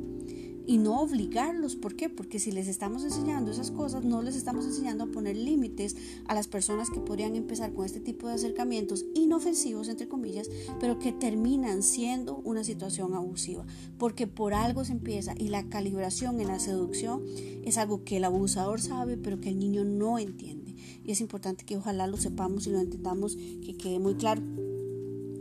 y 0.66 0.78
no 0.78 1.00
obligarlos. 1.00 1.76
¿Por 1.76 1.96
qué? 1.96 2.08
Porque 2.08 2.38
si 2.38 2.52
les 2.52 2.68
estamos 2.68 3.04
enseñando 3.04 3.50
esas 3.50 3.70
cosas, 3.70 4.04
no 4.04 4.22
les 4.22 4.36
estamos 4.36 4.64
enseñando 4.64 5.04
a 5.04 5.08
poner 5.08 5.36
límites 5.36 5.96
a 6.26 6.34
las 6.34 6.48
personas 6.48 6.90
que 6.90 7.00
podrían 7.00 7.36
empezar 7.36 7.72
con 7.72 7.84
este 7.84 8.00
tipo 8.00 8.28
de 8.28 8.34
acercamientos 8.34 9.04
inofensivos, 9.14 9.88
entre 9.88 10.08
comillas, 10.08 10.48
pero 10.80 10.98
que 10.98 11.12
terminan 11.12 11.82
siendo 11.82 12.36
una 12.44 12.64
situación 12.64 13.14
abusiva. 13.14 13.66
Porque 13.98 14.26
por 14.26 14.54
algo 14.54 14.84
se 14.84 14.92
empieza 14.92 15.34
y 15.36 15.48
la 15.48 15.68
calibración 15.68 16.40
en 16.40 16.48
la 16.48 16.58
seducción 16.58 17.22
es 17.64 17.78
algo 17.78 18.04
que 18.04 18.16
el 18.16 18.24
abusador 18.24 18.80
sabe, 18.80 19.16
pero 19.16 19.40
que 19.40 19.50
el 19.50 19.58
niño 19.58 19.84
no 19.84 20.18
entiende. 20.18 20.74
Y 21.04 21.12
es 21.12 21.20
importante 21.20 21.64
que 21.64 21.76
ojalá 21.76 22.06
lo 22.06 22.16
sepamos 22.16 22.66
y 22.66 22.70
lo 22.70 22.80
entendamos, 22.80 23.36
que 23.36 23.76
quede 23.76 23.98
muy 23.98 24.14
claro. 24.14 24.42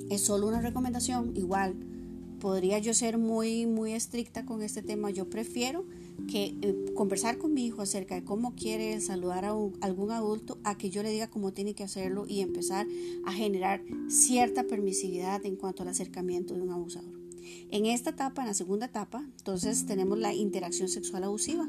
Es 0.10 0.22
solo 0.22 0.48
una 0.48 0.62
recomendación, 0.62 1.32
igual 1.36 1.76
podría 2.44 2.78
yo 2.78 2.94
ser 2.94 3.18
muy, 3.18 3.66
muy 3.66 3.94
estricta 3.94 4.46
con 4.46 4.62
este 4.64 4.82
tema. 4.82 5.10
Yo 5.10 5.30
prefiero 5.30 5.86
que 6.30 6.58
eh, 6.62 6.94
conversar 6.94 7.38
con 7.38 7.54
mi 7.54 7.66
hijo 7.66 7.82
acerca 7.82 8.16
de 8.16 8.26
cómo 8.26 8.54
quiere 8.54 9.00
saludar 9.00 9.46
a 9.46 9.56
algún 9.80 10.12
adulto 10.12 10.58
a 10.66 10.78
que 10.78 10.90
yo 10.90 11.04
le 11.04 11.10
diga 11.10 11.30
cómo 11.30 11.54
tiene 11.54 11.74
que 11.74 11.86
hacerlo 11.86 12.26
y 12.28 12.42
empezar 12.42 12.86
a 13.26 13.32
generar 13.32 13.82
cierta 14.10 14.66
permisividad 14.66 15.46
en 15.46 15.56
cuanto 15.56 15.84
al 15.84 15.90
acercamiento 15.90 16.54
de 16.54 16.62
un 16.62 16.72
abusador. 16.72 17.23
En 17.72 17.86
esta 17.86 18.12
etapa, 18.12 18.42
en 18.42 18.48
la 18.48 18.54
segunda 18.54 18.86
etapa, 18.86 19.26
entonces 19.38 19.86
tenemos 19.86 20.18
la 20.18 20.34
interacción 20.34 20.90
sexual 20.90 21.24
abusiva. 21.24 21.68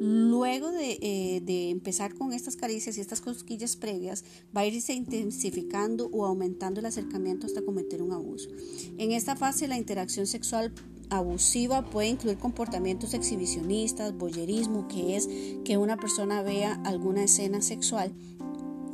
Luego 0.00 0.70
de, 0.70 0.98
eh, 1.00 1.40
de, 1.44 1.70
empezar 1.70 2.14
con 2.14 2.32
estas 2.32 2.56
caricias 2.56 2.98
y 2.98 3.00
estas 3.00 3.20
cosquillas 3.20 3.76
previas, 3.76 4.24
va 4.54 4.62
a 4.62 4.66
irse 4.66 4.92
intensificando 4.92 6.08
o 6.12 6.26
aumentando 6.26 6.80
el 6.80 6.86
acercamiento 6.86 7.46
hasta 7.46 7.62
cometer 7.62 8.02
un 8.02 8.12
abuso. 8.12 8.50
En 8.98 9.12
esta 9.12 9.36
fase, 9.36 9.68
la 9.68 9.78
interacción 9.78 10.26
sexual 10.26 10.72
abusiva 11.10 11.88
puede 11.88 12.08
incluir 12.08 12.38
comportamientos 12.38 13.14
exhibicionistas, 13.14 14.16
boyerismo, 14.16 14.88
que 14.88 15.16
es 15.16 15.28
que 15.64 15.76
una 15.78 15.96
persona 15.96 16.42
vea 16.42 16.80
alguna 16.84 17.24
escena 17.24 17.62
sexual 17.62 18.12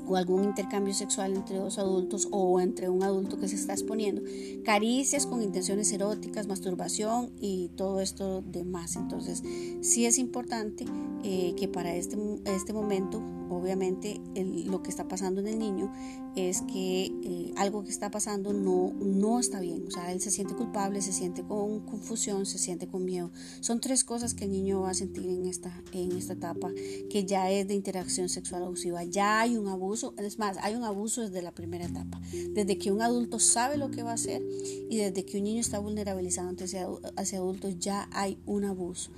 o 0.07 0.17
algún 0.17 0.45
intercambio 0.45 0.95
sexual 0.95 1.35
entre 1.35 1.59
dos 1.59 1.79
adultos 1.79 2.29
o 2.31 2.61
entre 2.61 2.89
un 2.89 3.03
adulto 3.03 3.39
que 3.39 3.49
se 3.49 3.57
está 3.57 3.73
exponiendo, 3.73 4.23
caricias 4.65 5.27
con 5.27 5.43
intenciones 5.43 5.93
eróticas, 5.93 6.47
masturbación 6.47 7.31
y 7.41 7.71
todo 7.77 8.01
esto 8.01 8.43
demás. 8.43 8.97
Entonces, 8.97 9.43
sí 9.81 10.07
es 10.07 10.19
importante 10.19 10.85
eh, 11.25 11.55
que 11.57 11.69
para 11.69 11.95
este, 11.95 12.17
este 12.45 12.73
momento 12.73 13.23
obviamente 13.57 14.21
lo 14.67 14.83
que 14.83 14.91
está 14.91 15.09
pasando 15.09 15.41
en 15.41 15.49
el 15.49 15.59
niño 15.59 15.93
es 16.35 16.63
que 16.63 17.13
eh, 17.23 17.53
algo 17.57 17.85
que 17.85 17.91
está 17.91 18.11
pasando 18.11 18.53
no, 18.53 18.93
no 19.01 19.39
está 19.39 19.61
bien. 19.61 19.87
O 19.87 19.91
sea, 19.91 20.13
él 20.13 20.21
se 20.21 20.31
siente 20.31 20.55
culpable, 20.55 21.03
se 21.03 21.13
siente 21.13 21.43
con 21.43 21.81
confusión, 21.81 22.47
se 22.47 22.59
siente 22.59 22.87
con 22.87 23.05
miedo. 23.05 23.31
Son 23.61 23.81
tres 23.81 24.05
cosas 24.05 24.35
que 24.35 24.45
el 24.45 24.53
niño 24.53 24.81
va 24.81 24.91
a 24.91 24.95
sentir 24.95 25.27
en 25.27 25.47
esta, 25.47 25.83
en 25.93 26.13
esta 26.13 26.33
etapa 26.33 26.71
que 27.11 27.25
ya 27.25 27.51
es 27.51 27.69
de 27.69 27.75
interacción 27.75 28.29
sexual 28.29 28.65
abusiva. 28.65 29.05
Ya 29.05 29.41
hay 29.41 29.57
un 29.57 29.69
abuso, 29.69 30.15
es 30.19 30.39
más, 30.39 30.57
hay 30.63 30.75
un 30.75 30.85
abuso 30.85 31.21
desde 31.21 31.43
la 31.43 31.53
primera 31.53 31.85
etapa. 31.85 32.21
Desde 32.55 32.79
que 32.79 32.91
un 32.91 33.03
adulto 33.03 33.39
sabe 33.39 33.77
lo 33.77 33.91
que 33.91 34.03
va 34.03 34.13
a 34.13 34.15
hacer 34.15 34.43
y 34.91 34.97
desde 34.97 35.25
que 35.25 35.39
un 35.39 35.45
niño 35.45 35.61
está 35.61 35.79
vulnerabilizado 35.79 36.51
hacia, 36.51 36.89
hacia 37.17 37.39
adultos, 37.39 37.79
ya 37.79 38.09
hay 38.13 38.39
un 38.47 38.65
abuso. 38.65 39.11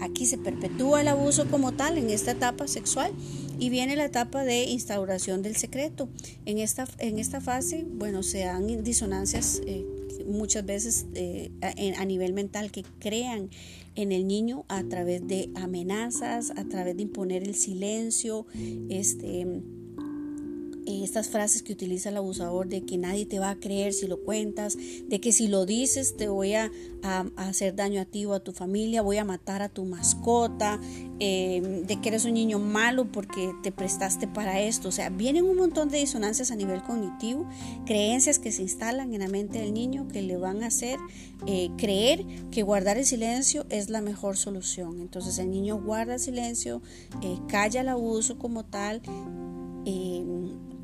Aquí 0.00 0.26
se 0.26 0.38
perpetúa 0.38 1.00
el 1.00 1.08
abuso 1.08 1.48
como 1.50 1.72
tal 1.72 1.98
en 1.98 2.10
esta 2.10 2.30
etapa 2.30 2.68
sexual 2.68 3.12
Y 3.58 3.70
viene 3.70 3.96
la 3.96 4.04
etapa 4.04 4.44
de 4.44 4.64
instauración 4.64 5.42
del 5.42 5.56
secreto. 5.56 6.08
En 6.46 6.58
esta, 6.58 6.86
en 6.98 7.18
esta 7.18 7.40
fase, 7.40 7.84
bueno, 7.88 8.22
se 8.22 8.40
dan 8.40 8.84
disonancias 8.84 9.60
eh, 9.66 9.84
muchas 10.26 10.64
veces 10.64 11.06
eh, 11.14 11.50
a, 11.60 12.00
a, 12.00 12.04
nivel 12.04 12.32
mental 12.32 12.70
que 12.70 12.84
crean 13.00 13.50
en 13.96 14.12
el 14.12 14.26
niño 14.26 14.64
a 14.68 14.84
través 14.84 15.26
de 15.26 15.50
amenazas, 15.56 16.52
a 16.56 16.64
través 16.64 16.96
de 16.96 17.02
imponer 17.02 17.42
el 17.42 17.56
silencio, 17.56 18.46
este 18.88 19.44
estas 20.88 21.28
frases 21.28 21.62
que 21.62 21.72
utiliza 21.72 22.08
el 22.08 22.16
abusador 22.16 22.68
de 22.68 22.82
que 22.82 22.98
nadie 22.98 23.26
te 23.26 23.38
va 23.38 23.50
a 23.50 23.56
creer 23.56 23.92
si 23.92 24.06
lo 24.06 24.20
cuentas, 24.22 24.76
de 24.76 25.20
que 25.20 25.32
si 25.32 25.48
lo 25.48 25.66
dices 25.66 26.16
te 26.16 26.28
voy 26.28 26.54
a, 26.54 26.70
hacer 27.36 27.76
daño 27.76 28.00
a 28.00 28.04
ti 28.04 28.24
o 28.26 28.34
a 28.34 28.40
tu 28.40 28.52
familia, 28.52 29.02
voy 29.02 29.18
a 29.18 29.24
matar 29.24 29.62
a 29.62 29.68
tu 29.68 29.84
mascota, 29.84 30.80
em, 31.20 31.84
de 31.84 32.00
que 32.00 32.08
eres 32.08 32.24
un 32.24 32.34
niño 32.34 32.58
malo 32.58 33.12
porque 33.12 33.52
te 33.62 33.70
prestaste 33.70 34.26
para 34.26 34.60
esto. 34.60 34.88
O 34.88 34.92
sea, 34.92 35.08
vienen 35.08 35.44
un 35.44 35.56
montón 35.56 35.90
de 35.90 35.98
disonancias 35.98 36.50
a 36.50 36.56
nivel 36.56 36.82
cognitivo, 36.82 37.48
creencias 37.86 38.40
que 38.40 38.50
se 38.50 38.62
instalan 38.62 39.14
en 39.14 39.20
la 39.20 39.28
mente 39.28 39.60
del 39.60 39.74
niño 39.74 40.08
que 40.08 40.22
le 40.22 40.36
van 40.36 40.62
a 40.64 40.66
hacer 40.66 40.98
eh, 41.46 41.70
creer 41.76 42.26
que 42.50 42.64
guardar 42.64 42.98
el 42.98 43.06
silencio 43.06 43.64
es 43.70 43.90
la 43.90 44.00
mejor 44.00 44.36
solución. 44.36 45.00
Entonces 45.00 45.38
el 45.38 45.50
niño 45.50 45.80
guarda 45.80 46.14
el 46.14 46.20
silencio, 46.20 46.82
eh, 47.22 47.38
calla 47.48 47.82
el 47.82 47.88
abuso 47.88 48.38
como 48.38 48.64
tal. 48.64 49.02
Em, 49.84 50.37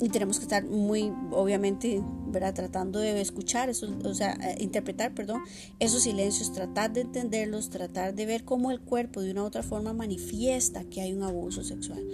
y 0.05 0.11
tenemos 0.11 0.37
que 0.37 0.43
estar 0.43 0.67
muy, 0.67 1.11
obviamente, 1.31 2.03
¿verdad? 2.27 2.53
tratando 2.53 2.99
de 2.99 3.19
escuchar, 3.23 3.71
esos, 3.71 3.91
o 4.05 4.13
sea, 4.13 4.35
eh, 4.35 4.57
interpretar, 4.61 5.15
perdón, 5.15 5.41
esos 5.81 6.03
silencios, 6.03 6.53
tratar 6.53 6.93
de 6.93 7.01
entenderlos, 7.01 7.71
tratar 7.71 8.15
de 8.15 8.27
ver 8.27 8.45
cómo 8.45 8.71
el 8.71 8.81
cuerpo 8.81 9.23
de 9.23 9.31
una 9.31 9.45
u 9.45 9.47
otra 9.47 9.63
forma 9.63 9.95
manifiesta 9.95 10.85
que 10.85 11.01
hay 11.01 11.15
un 11.15 11.23
abuso 11.23 11.65
sexual. 11.65 12.07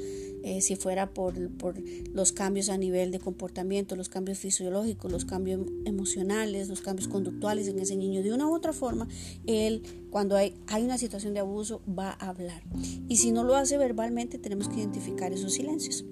Eh, 0.44 0.60
si 0.60 0.76
fuera 0.76 1.12
por, 1.12 1.50
por, 1.56 1.82
los 2.14 2.30
cambios 2.30 2.68
a 2.68 2.78
nivel 2.78 3.10
de 3.10 3.18
comportamiento, 3.18 3.96
los 3.96 4.08
cambios 4.08 4.38
fisiológicos, 4.38 5.10
los 5.10 5.24
cambios 5.24 5.66
emocionales, 5.84 6.68
los 6.68 6.82
cambios 6.82 7.08
conductuales 7.08 7.66
en 7.66 7.80
ese 7.80 7.96
niño, 7.96 8.22
de 8.22 8.32
una 8.32 8.46
u 8.46 8.54
otra 8.54 8.72
forma, 8.72 9.08
él 9.48 9.82
cuando 10.10 10.36
hay, 10.36 10.54
hay 10.68 10.84
una 10.84 10.96
situación 10.96 11.34
de 11.34 11.40
abuso 11.40 11.82
va 11.86 12.16
a 12.20 12.28
hablar. 12.28 12.62
Y 13.08 13.16
si 13.16 13.32
no 13.32 13.42
lo 13.42 13.56
hace 13.56 13.78
verbalmente, 13.78 14.38
tenemos 14.38 14.68
que 14.68 14.76
identificar 14.76 15.32
esos 15.32 15.54
silencios. 15.54 16.04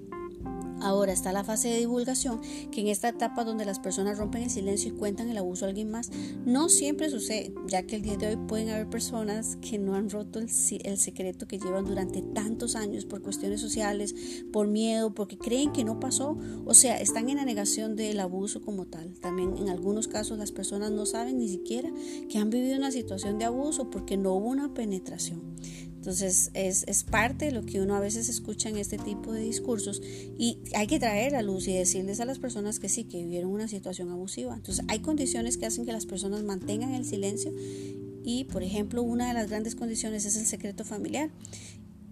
Ahora 0.81 1.13
está 1.13 1.31
la 1.31 1.43
fase 1.43 1.69
de 1.69 1.77
divulgación, 1.77 2.41
que 2.71 2.81
en 2.81 2.87
esta 2.87 3.09
etapa 3.09 3.43
donde 3.43 3.65
las 3.65 3.79
personas 3.79 4.17
rompen 4.17 4.43
el 4.43 4.49
silencio 4.49 4.89
y 4.89 4.97
cuentan 4.97 5.29
el 5.29 5.37
abuso 5.37 5.65
a 5.65 5.69
alguien 5.69 5.91
más, 5.91 6.11
no 6.45 6.69
siempre 6.69 7.09
sucede, 7.09 7.53
ya 7.67 7.83
que 7.83 7.95
el 7.95 8.01
día 8.01 8.17
de 8.17 8.27
hoy 8.27 8.37
pueden 8.47 8.69
haber 8.69 8.89
personas 8.89 9.57
que 9.57 9.77
no 9.77 9.95
han 9.95 10.09
roto 10.09 10.39
el, 10.39 10.49
el 10.83 10.97
secreto 10.97 11.47
que 11.47 11.59
llevan 11.59 11.85
durante 11.85 12.21
tantos 12.21 12.75
años 12.75 13.05
por 13.05 13.21
cuestiones 13.21 13.61
sociales, 13.61 14.15
por 14.51 14.67
miedo, 14.67 15.13
porque 15.13 15.37
creen 15.37 15.71
que 15.71 15.83
no 15.83 15.99
pasó, 15.99 16.37
o 16.65 16.73
sea, 16.73 16.99
están 16.99 17.29
en 17.29 17.37
la 17.37 17.45
negación 17.45 17.95
del 17.95 18.19
abuso 18.19 18.61
como 18.61 18.85
tal. 18.85 19.13
También 19.19 19.57
en 19.57 19.69
algunos 19.69 20.07
casos 20.07 20.37
las 20.37 20.51
personas 20.51 20.91
no 20.91 21.05
saben 21.05 21.37
ni 21.37 21.49
siquiera 21.49 21.89
que 22.29 22.37
han 22.37 22.49
vivido 22.49 22.77
una 22.77 22.91
situación 22.91 23.37
de 23.37 23.45
abuso 23.45 23.89
porque 23.89 24.17
no 24.17 24.33
hubo 24.33 24.47
una 24.47 24.73
penetración. 24.73 25.41
Entonces 25.99 26.49
es, 26.53 26.85
es, 26.87 27.03
parte 27.03 27.45
de 27.45 27.51
lo 27.51 27.65
que 27.65 27.81
uno 27.81 27.93
a 27.93 27.99
veces 27.99 28.29
escucha 28.29 28.69
en 28.69 28.77
este 28.77 28.97
tipo 28.97 29.33
de 29.33 29.41
discursos 29.41 30.01
y 30.37 30.59
hay 30.73 30.87
que 30.87 30.97
traer 30.97 31.35
a 31.35 31.41
luz 31.41 31.67
y 31.67 31.73
decirles 31.73 32.21
a 32.21 32.25
las 32.25 32.39
personas 32.39 32.79
que 32.79 32.87
sí, 32.87 33.03
que 33.03 33.17
vivieron 33.17 33.51
una 33.51 33.67
situación 33.67 34.09
abusiva. 34.09 34.55
Entonces 34.55 34.85
hay 34.87 34.99
condiciones 34.99 35.57
que 35.57 35.65
hacen 35.65 35.85
que 35.85 35.91
las 35.91 36.05
personas 36.05 36.43
mantengan 36.43 36.93
el 36.93 37.03
silencio 37.03 37.53
y, 38.23 38.45
por 38.45 38.63
ejemplo, 38.63 39.03
una 39.03 39.27
de 39.27 39.33
las 39.33 39.49
grandes 39.49 39.75
condiciones 39.75 40.23
es 40.23 40.37
el 40.37 40.45
secreto 40.45 40.85
familiar, 40.85 41.31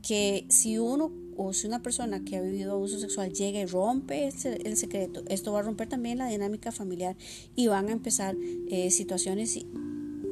que 0.02 0.46
si 0.50 0.80
uno 0.80 1.14
o 1.38 1.54
si 1.54 1.68
una 1.68 1.82
persona 1.82 2.26
que 2.26 2.36
ha 2.36 2.42
vivido 2.42 2.74
abuso 2.74 3.00
sexual 3.00 3.32
llega 3.32 3.62
y 3.62 3.66
rompe 3.66 4.28
el, 4.28 4.78
secreto, 4.78 5.24
esto 5.30 5.54
va 5.54 5.60
a 5.60 5.62
romper 5.62 5.88
también 5.88 6.18
la 6.18 6.28
dinámica 6.28 6.74
familiar 6.74 7.16
y 7.56 7.68
van 7.68 7.88
a 7.88 7.94
empezar 7.94 8.36
eh, 8.70 8.92
situaciones 8.92 9.58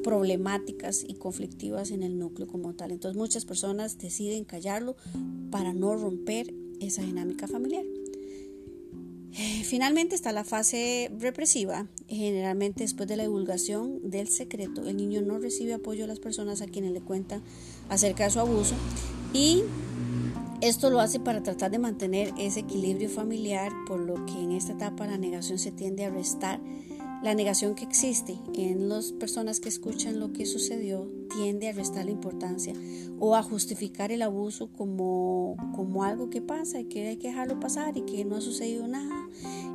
problemáticas 0.05 1.03
y 1.03 1.15
conflictivas 1.15 1.89
en 1.89 2.03
el 2.03 2.19
núcleo 2.19 2.47
como 2.47 2.75
tal. 2.75 2.91
Entonces 2.91 3.17
muchas 3.17 3.43
personas 3.43 3.97
deciden 3.97 4.45
callarlo 4.45 4.95
para 5.49 5.73
no 5.73 5.95
romper 5.95 6.53
esa 6.79 7.01
dinámica 7.01 7.47
familiar. 7.47 7.83
Finalmente 9.63 10.13
está 10.13 10.31
la 10.31 10.43
fase 10.43 11.11
represiva. 11.17 11.87
Generalmente 12.07 12.83
después 12.83 13.09
de 13.09 13.17
la 13.17 13.23
divulgación 13.23 14.11
del 14.11 14.27
secreto, 14.27 14.87
el 14.87 14.95
niño 14.95 15.23
no 15.23 15.39
recibe 15.39 15.73
apoyo 15.73 16.03
de 16.03 16.09
las 16.09 16.19
personas 16.19 16.61
a 16.61 16.67
quienes 16.67 16.91
le 16.91 17.01
cuentan 17.01 17.41
acerca 17.89 18.25
de 18.25 18.29
su 18.29 18.39
abuso 18.39 18.75
y 19.33 19.63
esto 20.61 20.91
lo 20.91 20.99
hace 20.99 21.19
para 21.19 21.41
tratar 21.41 21.71
de 21.71 21.79
mantener 21.79 22.31
ese 22.37 22.59
equilibrio 22.59 23.09
familiar, 23.09 23.71
por 23.87 23.99
lo 23.99 24.23
que 24.27 24.39
en 24.39 24.51
esta 24.51 24.73
etapa 24.73 25.07
la 25.07 25.17
negación 25.17 25.57
se 25.57 25.71
tiende 25.71 26.05
a 26.05 26.11
restar 26.11 26.61
la 27.25 27.33
negación 27.33 27.73
que 27.73 27.85
existe 27.85 28.37
en 28.53 28.87
las 28.87 29.11
personas 29.11 29.59
que 29.59 29.67
escuchan 29.67 30.19
lo 30.19 30.31
que 30.31 30.45
sucedió 30.45 31.11
tiende 31.35 31.69
a 31.69 31.71
restar 31.71 32.05
la 32.05 32.11
importancia 32.11 32.75
o 33.19 33.35
a 33.35 33.41
justificar 33.41 34.11
el 34.11 34.21
abuso 34.21 34.67
como, 34.67 35.57
como 35.75 36.03
algo 36.03 36.29
que 36.29 36.43
pasa 36.43 36.79
y 36.79 36.85
que 36.85 37.07
hay 37.07 37.17
que 37.17 37.29
dejarlo 37.29 37.59
pasar 37.59 37.97
y 37.97 38.03
que 38.03 38.23
no 38.25 38.35
ha 38.35 38.41
sucedido 38.41 38.87
nada. 38.87 39.27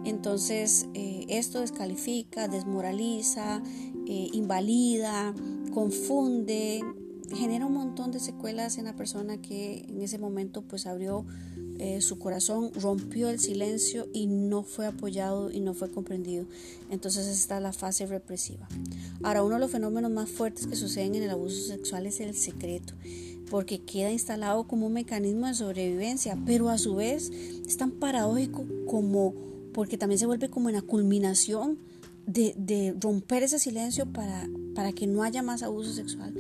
Entonces 0.04 0.86
eh, 0.94 1.26
esto 1.28 1.58
descalifica, 1.58 2.46
desmoraliza, 2.46 3.64
eh, 4.06 4.28
invalida, 4.32 5.34
confunde, 5.74 6.84
genera 7.34 7.66
un 7.66 7.74
montón 7.74 8.12
de 8.12 8.20
secuelas 8.20 8.78
en 8.78 8.84
la 8.84 8.94
persona 8.94 9.42
que 9.42 9.86
en 9.88 10.02
ese 10.02 10.18
momento 10.18 10.62
pues 10.62 10.86
abrió 10.86 11.26
eh, 11.82 12.02
su 12.02 12.18
corazón 12.18 12.72
rompió 12.74 13.30
el 13.30 13.40
silencio 13.40 14.06
y 14.12 14.26
no 14.26 14.64
fue 14.64 14.84
apoyado 14.84 15.50
y 15.50 15.60
no 15.60 15.72
fue 15.72 15.90
comprendido. 15.90 16.44
Entonces 16.90 17.26
está 17.26 17.58
la 17.58 17.72
fase 17.72 18.04
represiva. 18.04 18.68
Ahora, 19.22 19.42
uno 19.42 19.54
de 19.54 19.62
los 19.62 19.70
fenómenos 19.70 20.10
más 20.10 20.28
fuertes 20.28 20.66
que 20.66 20.76
suceden 20.76 21.14
en 21.14 21.22
el 21.22 21.30
abuso 21.30 21.66
sexual 21.66 22.04
es 22.04 22.20
el 22.20 22.36
secreto, 22.36 22.92
porque 23.50 23.80
queda 23.80 24.12
instalado 24.12 24.64
como 24.68 24.88
un 24.88 24.92
mecanismo 24.92 25.46
de 25.46 25.54
sobrevivencia, 25.54 26.36
pero 26.44 26.68
a 26.68 26.76
su 26.76 26.96
vez 26.96 27.30
es 27.30 27.78
tan 27.78 27.92
paradójico 27.92 28.66
como, 28.86 29.32
porque 29.72 29.96
también 29.96 30.18
se 30.18 30.26
vuelve 30.26 30.50
como 30.50 30.68
en 30.68 30.74
la 30.74 30.82
culminación 30.82 31.78
de, 32.26 32.52
de 32.58 32.94
romper 33.00 33.42
ese 33.42 33.58
silencio 33.58 34.04
para, 34.04 34.46
para 34.74 34.92
que 34.92 35.06
no 35.06 35.22
haya 35.22 35.42
más 35.42 35.62
abuso 35.62 35.94
sexual. 35.94 36.34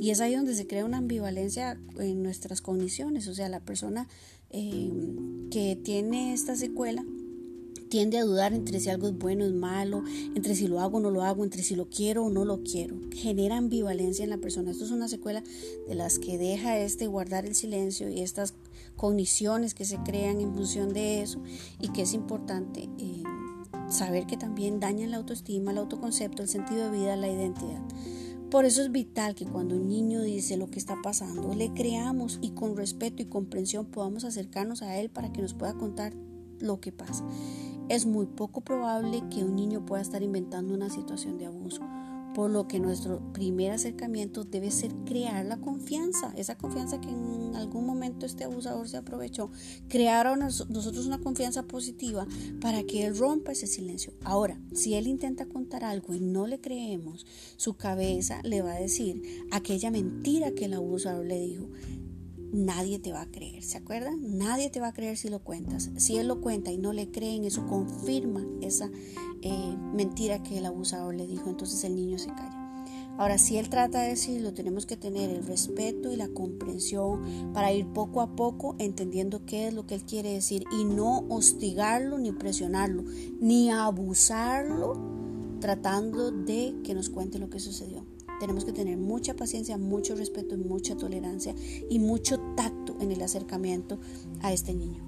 Y 0.00 0.10
es 0.10 0.20
ahí 0.20 0.36
donde 0.36 0.54
se 0.54 0.68
crea 0.68 0.84
una 0.84 0.98
ambivalencia 0.98 1.80
en 1.98 2.22
nuestras 2.22 2.60
cogniciones, 2.60 3.26
o 3.26 3.34
sea, 3.34 3.48
la 3.48 3.58
persona 3.58 4.06
eh, 4.50 4.92
que 5.50 5.76
tiene 5.82 6.32
esta 6.32 6.56
secuela 6.56 7.04
tiende 7.94 8.18
a 8.18 8.24
dudar 8.24 8.52
entre 8.54 8.80
si 8.80 8.90
algo 8.90 9.06
es 9.06 9.16
bueno 9.16 9.44
o 9.44 9.46
es 9.46 9.54
malo, 9.54 10.02
entre 10.34 10.56
si 10.56 10.66
lo 10.66 10.80
hago 10.80 10.98
o 10.98 11.00
no 11.00 11.12
lo 11.12 11.22
hago, 11.22 11.44
entre 11.44 11.62
si 11.62 11.76
lo 11.76 11.88
quiero 11.88 12.24
o 12.24 12.28
no 12.30 12.44
lo 12.44 12.64
quiero. 12.64 12.96
Genera 13.12 13.56
ambivalencia 13.56 14.24
en 14.24 14.30
la 14.30 14.38
persona. 14.38 14.72
Esto 14.72 14.84
es 14.84 14.90
una 14.90 15.06
secuela 15.06 15.44
de 15.86 15.94
las 15.94 16.18
que 16.18 16.36
deja 16.36 16.76
este 16.76 17.06
guardar 17.06 17.46
el 17.46 17.54
silencio 17.54 18.08
y 18.08 18.20
estas 18.20 18.54
cogniciones 18.96 19.74
que 19.74 19.84
se 19.84 19.98
crean 19.98 20.40
en 20.40 20.52
función 20.54 20.92
de 20.92 21.22
eso 21.22 21.40
y 21.80 21.90
que 21.90 22.02
es 22.02 22.14
importante 22.14 22.88
eh, 22.98 23.22
saber 23.88 24.26
que 24.26 24.36
también 24.36 24.80
dañan 24.80 25.12
la 25.12 25.18
autoestima, 25.18 25.70
el 25.70 25.78
autoconcepto, 25.78 26.42
el 26.42 26.48
sentido 26.48 26.90
de 26.90 26.98
vida, 26.98 27.14
la 27.14 27.28
identidad. 27.28 27.82
Por 28.50 28.64
eso 28.64 28.82
es 28.82 28.92
vital 28.92 29.34
que 29.34 29.46
cuando 29.46 29.74
un 29.74 29.88
niño 29.88 30.22
dice 30.22 30.56
lo 30.56 30.70
que 30.70 30.78
está 30.78 30.96
pasando, 31.02 31.54
le 31.54 31.72
creamos 31.72 32.38
y 32.40 32.50
con 32.50 32.76
respeto 32.76 33.22
y 33.22 33.26
comprensión 33.26 33.86
podamos 33.86 34.24
acercarnos 34.24 34.82
a 34.82 34.96
él 34.96 35.10
para 35.10 35.32
que 35.32 35.42
nos 35.42 35.54
pueda 35.54 35.74
contar 35.74 36.14
lo 36.60 36.80
que 36.80 36.92
pasa. 36.92 37.24
Es 37.88 38.06
muy 38.06 38.26
poco 38.26 38.60
probable 38.60 39.22
que 39.28 39.44
un 39.44 39.56
niño 39.56 39.84
pueda 39.84 40.02
estar 40.02 40.22
inventando 40.22 40.72
una 40.72 40.88
situación 40.88 41.36
de 41.38 41.46
abuso 41.46 41.82
por 42.34 42.50
lo 42.50 42.66
que 42.66 42.80
nuestro 42.80 43.32
primer 43.32 43.72
acercamiento 43.72 44.44
debe 44.44 44.70
ser 44.70 44.92
crear 45.06 45.44
la 45.46 45.58
confianza, 45.58 46.32
esa 46.36 46.58
confianza 46.58 47.00
que 47.00 47.08
en 47.08 47.54
algún 47.54 47.86
momento 47.86 48.26
este 48.26 48.44
abusador 48.44 48.88
se 48.88 48.96
aprovechó, 48.96 49.50
crear 49.88 50.26
a 50.26 50.36
nosotros 50.36 51.06
una 51.06 51.18
confianza 51.18 51.62
positiva 51.62 52.26
para 52.60 52.82
que 52.82 53.06
él 53.06 53.16
rompa 53.16 53.52
ese 53.52 53.66
silencio. 53.66 54.12
Ahora, 54.24 54.60
si 54.72 54.94
él 54.94 55.06
intenta 55.06 55.46
contar 55.46 55.84
algo 55.84 56.14
y 56.14 56.20
no 56.20 56.46
le 56.46 56.60
creemos, 56.60 57.24
su 57.56 57.74
cabeza 57.74 58.40
le 58.42 58.62
va 58.62 58.72
a 58.72 58.80
decir 58.80 59.22
aquella 59.52 59.90
mentira 59.90 60.50
que 60.50 60.64
el 60.64 60.74
abusador 60.74 61.24
le 61.24 61.38
dijo 61.38 61.68
nadie 62.54 62.98
te 62.98 63.12
va 63.12 63.22
a 63.22 63.30
creer, 63.30 63.62
¿se 63.62 63.78
acuerdan? 63.78 64.38
Nadie 64.38 64.70
te 64.70 64.80
va 64.80 64.88
a 64.88 64.92
creer 64.92 65.16
si 65.16 65.28
lo 65.28 65.40
cuentas. 65.40 65.90
Si 65.96 66.16
él 66.16 66.28
lo 66.28 66.40
cuenta 66.40 66.70
y 66.70 66.78
no 66.78 66.92
le 66.92 67.10
creen, 67.10 67.44
eso 67.44 67.66
confirma 67.66 68.46
esa 68.62 68.90
eh, 69.42 69.76
mentira 69.92 70.42
que 70.42 70.58
el 70.58 70.66
abusador 70.66 71.14
le 71.14 71.26
dijo, 71.26 71.50
entonces 71.50 71.82
el 71.84 71.96
niño 71.96 72.18
se 72.18 72.28
calla. 72.28 72.60
Ahora, 73.16 73.38
si 73.38 73.58
él 73.58 73.68
trata 73.68 74.02
de 74.02 74.08
decirlo, 74.08 74.54
tenemos 74.54 74.86
que 74.86 74.96
tener 74.96 75.30
el 75.30 75.46
respeto 75.46 76.12
y 76.12 76.16
la 76.16 76.28
comprensión 76.28 77.52
para 77.52 77.72
ir 77.72 77.86
poco 77.86 78.20
a 78.20 78.34
poco 78.34 78.74
entendiendo 78.78 79.44
qué 79.46 79.68
es 79.68 79.74
lo 79.74 79.86
que 79.86 79.94
él 79.94 80.04
quiere 80.04 80.32
decir 80.32 80.64
y 80.72 80.84
no 80.84 81.24
hostigarlo 81.28 82.18
ni 82.18 82.32
presionarlo, 82.32 83.04
ni 83.40 83.70
abusarlo 83.70 85.00
tratando 85.60 86.32
de 86.32 86.74
que 86.82 86.94
nos 86.94 87.08
cuente 87.08 87.38
lo 87.38 87.50
que 87.50 87.60
sucedió. 87.60 88.04
Tenemos 88.44 88.66
que 88.66 88.74
tener 88.74 88.98
mucha 88.98 89.32
paciencia, 89.32 89.78
mucho 89.78 90.14
respeto 90.14 90.58
mucha 90.58 90.94
tolerancia 90.98 91.54
y 91.88 91.98
mucho 91.98 92.38
tacto 92.54 92.94
en 93.00 93.10
el 93.10 93.22
acercamiento 93.22 93.98
a 94.42 94.52
este 94.52 94.74
niño. 94.74 95.02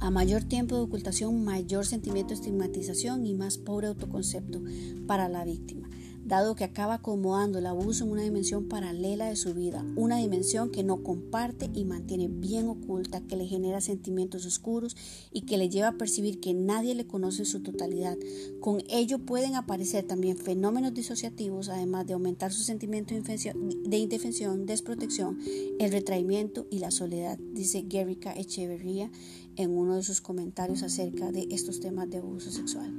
A 0.00 0.10
mayor 0.10 0.42
tiempo 0.42 0.74
de 0.74 0.82
ocultación, 0.82 1.44
mayor 1.44 1.86
sentimiento 1.86 2.30
de 2.30 2.40
estigmatización 2.40 3.24
y 3.24 3.34
más 3.34 3.56
pobre 3.56 3.86
autoconcepto 3.86 4.60
para 5.06 5.28
la 5.28 5.44
víctima 5.44 5.88
dado 6.24 6.54
que 6.54 6.64
acaba 6.64 6.94
acomodando 6.94 7.58
el 7.58 7.66
abuso 7.66 8.04
en 8.04 8.10
una 8.10 8.22
dimensión 8.22 8.68
paralela 8.68 9.28
de 9.28 9.36
su 9.36 9.54
vida, 9.54 9.84
una 9.96 10.18
dimensión 10.18 10.70
que 10.70 10.84
no 10.84 11.02
comparte 11.02 11.70
y 11.74 11.84
mantiene 11.84 12.28
bien 12.28 12.68
oculta, 12.68 13.20
que 13.20 13.36
le 13.36 13.46
genera 13.46 13.80
sentimientos 13.80 14.46
oscuros 14.46 14.96
y 15.32 15.42
que 15.42 15.58
le 15.58 15.68
lleva 15.68 15.88
a 15.88 15.98
percibir 15.98 16.40
que 16.40 16.54
nadie 16.54 16.94
le 16.94 17.06
conoce 17.06 17.42
en 17.42 17.46
su 17.46 17.62
totalidad. 17.62 18.16
Con 18.60 18.82
ello 18.88 19.18
pueden 19.18 19.54
aparecer 19.54 20.06
también 20.06 20.36
fenómenos 20.36 20.94
disociativos, 20.94 21.68
además 21.68 22.06
de 22.06 22.14
aumentar 22.14 22.52
su 22.52 22.62
sentimiento 22.62 23.14
de 23.14 23.96
indefensión, 23.96 24.66
desprotección, 24.66 25.38
el 25.78 25.90
retraimiento 25.90 26.66
y 26.70 26.78
la 26.78 26.90
soledad, 26.90 27.38
dice 27.52 27.86
Gerrica 27.88 28.32
Echeverría 28.32 29.10
en 29.56 29.70
uno 29.70 29.96
de 29.96 30.02
sus 30.02 30.20
comentarios 30.20 30.82
acerca 30.82 31.32
de 31.32 31.48
estos 31.50 31.80
temas 31.80 32.08
de 32.10 32.18
abuso 32.18 32.50
sexual. 32.50 32.94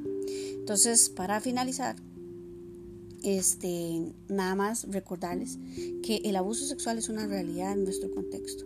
Entonces, 0.56 1.10
para 1.10 1.42
finalizar, 1.42 1.96
este, 3.24 4.14
nada 4.28 4.56
más 4.56 4.88
recordarles 4.90 5.60
que 6.04 6.22
el 6.26 6.36
abuso 6.36 6.66
sexual 6.66 6.98
es 6.98 7.10
una 7.10 7.28
realidad 7.28 7.74
en 7.74 7.84
nuestro 7.84 8.12
contexto, 8.12 8.66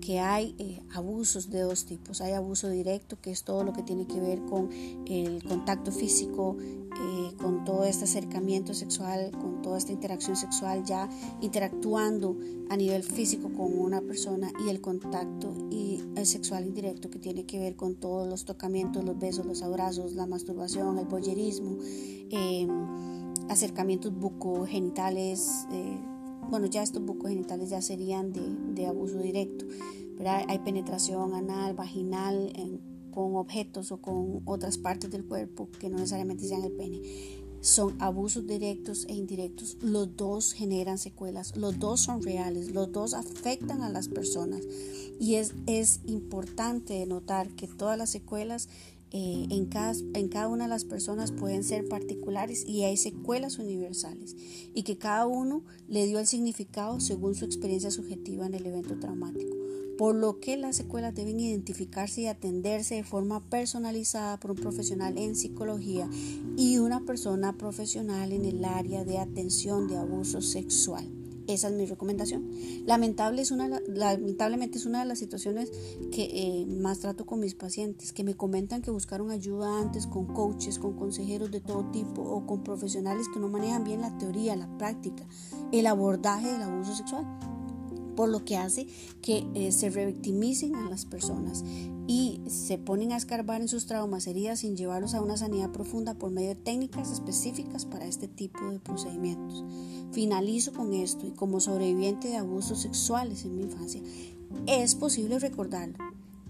que 0.00 0.18
hay 0.18 0.54
eh, 0.58 0.80
abusos 0.94 1.50
de 1.50 1.60
dos 1.60 1.84
tipos. 1.84 2.20
Hay 2.20 2.32
abuso 2.32 2.68
directo, 2.68 3.18
que 3.20 3.30
es 3.30 3.44
todo 3.44 3.64
lo 3.64 3.72
que 3.72 3.82
tiene 3.82 4.06
que 4.06 4.18
ver 4.18 4.40
con 4.46 4.70
el 5.06 5.42
contacto 5.44 5.92
físico, 5.92 6.56
eh, 6.60 7.36
con 7.36 7.64
todo 7.64 7.84
este 7.84 8.04
acercamiento 8.04 8.74
sexual, 8.74 9.30
con 9.30 9.62
toda 9.62 9.78
esta 9.78 9.92
interacción 9.92 10.36
sexual, 10.36 10.84
ya 10.84 11.08
interactuando 11.40 12.36
a 12.70 12.76
nivel 12.76 13.02
físico 13.02 13.52
con 13.52 13.78
una 13.78 14.00
persona 14.00 14.50
y 14.64 14.70
el 14.70 14.80
contacto 14.80 15.52
y 15.70 16.02
sexual 16.24 16.66
indirecto 16.66 17.10
que 17.10 17.18
tiene 17.18 17.44
que 17.44 17.58
ver 17.58 17.76
con 17.76 17.94
todos 17.94 18.28
los 18.28 18.44
tocamientos, 18.44 19.04
los 19.04 19.18
besos, 19.18 19.46
los 19.46 19.62
abrazos, 19.62 20.14
la 20.14 20.26
masturbación, 20.26 20.98
el 20.98 21.06
boyerismo. 21.06 21.78
Eh, 21.82 22.66
acercamientos 23.48 24.12
bucogenitales, 24.14 25.66
eh, 25.72 25.98
bueno, 26.48 26.66
ya 26.66 26.82
estos 26.82 27.04
bucogenitales 27.04 27.70
ya 27.70 27.82
serían 27.82 28.32
de, 28.32 28.86
abuso 28.86 29.18
directo, 29.18 29.66
pero 30.16 30.30
hay 30.30 30.58
penetración 30.60 31.34
anal, 31.34 31.74
vaginal 31.74 32.52
con 33.10 33.36
objetos 33.36 33.92
o 33.92 33.98
con 33.98 34.42
otras 34.44 34.78
partes 34.78 35.10
del 35.10 35.24
cuerpo 35.24 35.68
que 35.78 35.88
no 35.88 35.96
necesariamente 35.96 36.46
sean 36.46 36.64
el 36.64 36.72
pene. 36.72 37.00
Son 37.60 38.00
abusos 38.00 38.46
directos 38.46 39.04
e 39.08 39.14
indirectos. 39.14 39.76
Los 39.82 40.16
dos 40.16 40.52
generan 40.52 40.96
secuelas, 40.96 41.56
los 41.56 41.78
dos 41.78 42.00
son 42.00 42.22
reales, 42.22 42.72
los 42.72 42.90
dos 42.90 43.12
afectan 43.12 43.82
a 43.82 43.90
las 43.90 44.08
personas. 44.08 44.62
Y 45.20 45.34
es, 45.34 45.52
es 45.66 46.00
importante 46.06 47.04
notar 47.04 47.50
que 47.50 47.66
todas 47.66 47.98
las 47.98 48.08
secuelas 48.08 48.68
eh, 49.12 49.46
en, 49.50 49.66
cada, 49.66 49.92
en 50.14 50.28
cada 50.28 50.46
una 50.46 50.64
de 50.64 50.70
las 50.70 50.84
personas 50.84 51.32
pueden 51.32 51.64
ser 51.64 51.88
particulares 51.88 52.64
y 52.64 52.84
hay 52.84 52.96
secuelas 52.96 53.58
universales 53.58 54.36
y 54.72 54.84
que 54.84 54.98
cada 54.98 55.26
uno 55.26 55.64
le 55.88 56.06
dio 56.06 56.20
el 56.20 56.28
significado 56.28 57.00
según 57.00 57.34
su 57.34 57.44
experiencia 57.44 57.90
subjetiva 57.90 58.46
en 58.46 58.54
el 58.54 58.66
evento 58.66 58.98
traumático, 59.00 59.56
por 59.98 60.14
lo 60.14 60.38
que 60.38 60.56
las 60.56 60.76
secuelas 60.76 61.14
deben 61.14 61.40
identificarse 61.40 62.20
y 62.20 62.26
atenderse 62.26 62.94
de 62.94 63.04
forma 63.04 63.44
personalizada 63.50 64.38
por 64.38 64.52
un 64.52 64.58
profesional 64.58 65.18
en 65.18 65.34
psicología 65.34 66.08
y 66.56 66.78
una 66.78 67.04
persona 67.04 67.56
profesional 67.58 68.32
en 68.32 68.44
el 68.44 68.64
área 68.64 69.04
de 69.04 69.18
atención 69.18 69.88
de 69.88 69.96
abuso 69.96 70.40
sexual. 70.40 71.19
Esa 71.50 71.66
es 71.66 71.74
mi 71.74 71.84
recomendación. 71.84 72.48
Lamentable 72.86 73.42
es 73.42 73.50
una, 73.50 73.80
lamentablemente 73.88 74.78
es 74.78 74.86
una 74.86 75.00
de 75.00 75.06
las 75.06 75.18
situaciones 75.18 75.72
que 76.12 76.30
eh, 76.32 76.66
más 76.66 77.00
trato 77.00 77.26
con 77.26 77.40
mis 77.40 77.56
pacientes, 77.56 78.12
que 78.12 78.22
me 78.22 78.36
comentan 78.36 78.82
que 78.82 78.92
buscaron 78.92 79.32
ayuda 79.32 79.80
antes 79.80 80.06
con 80.06 80.26
coaches, 80.26 80.78
con 80.78 80.94
consejeros 80.94 81.50
de 81.50 81.60
todo 81.60 81.90
tipo 81.90 82.22
o 82.22 82.46
con 82.46 82.62
profesionales 82.62 83.26
que 83.34 83.40
no 83.40 83.48
manejan 83.48 83.82
bien 83.82 84.00
la 84.00 84.16
teoría, 84.16 84.54
la 84.54 84.68
práctica, 84.78 85.26
el 85.72 85.88
abordaje 85.88 86.52
del 86.52 86.62
abuso 86.62 86.94
sexual 86.94 87.26
por 88.16 88.28
lo 88.28 88.44
que 88.44 88.58
hace 88.58 88.86
que 89.22 89.46
eh, 89.54 89.72
se 89.72 89.88
revictimicen 89.88 90.74
a 90.74 90.90
las 90.90 91.06
personas 91.06 91.64
y 92.12 92.40
se 92.48 92.76
ponen 92.76 93.12
a 93.12 93.16
escarbar 93.16 93.60
en 93.60 93.68
sus 93.68 93.86
traumas, 93.86 94.26
heridas, 94.26 94.58
sin 94.58 94.76
llevarlos 94.76 95.14
a 95.14 95.22
una 95.22 95.36
sanidad 95.36 95.70
profunda 95.70 96.14
por 96.14 96.32
medio 96.32 96.48
de 96.48 96.54
técnicas 96.56 97.12
específicas 97.12 97.86
para 97.86 98.04
este 98.04 98.26
tipo 98.26 98.68
de 98.68 98.80
procedimientos. 98.80 99.64
Finalizo 100.10 100.72
con 100.72 100.92
esto 100.92 101.28
y 101.28 101.30
como 101.30 101.60
sobreviviente 101.60 102.26
de 102.26 102.38
abusos 102.38 102.80
sexuales 102.80 103.44
en 103.44 103.54
mi 103.54 103.62
infancia, 103.62 104.02
es 104.66 104.96
posible 104.96 105.38
recordarlo, 105.38 105.98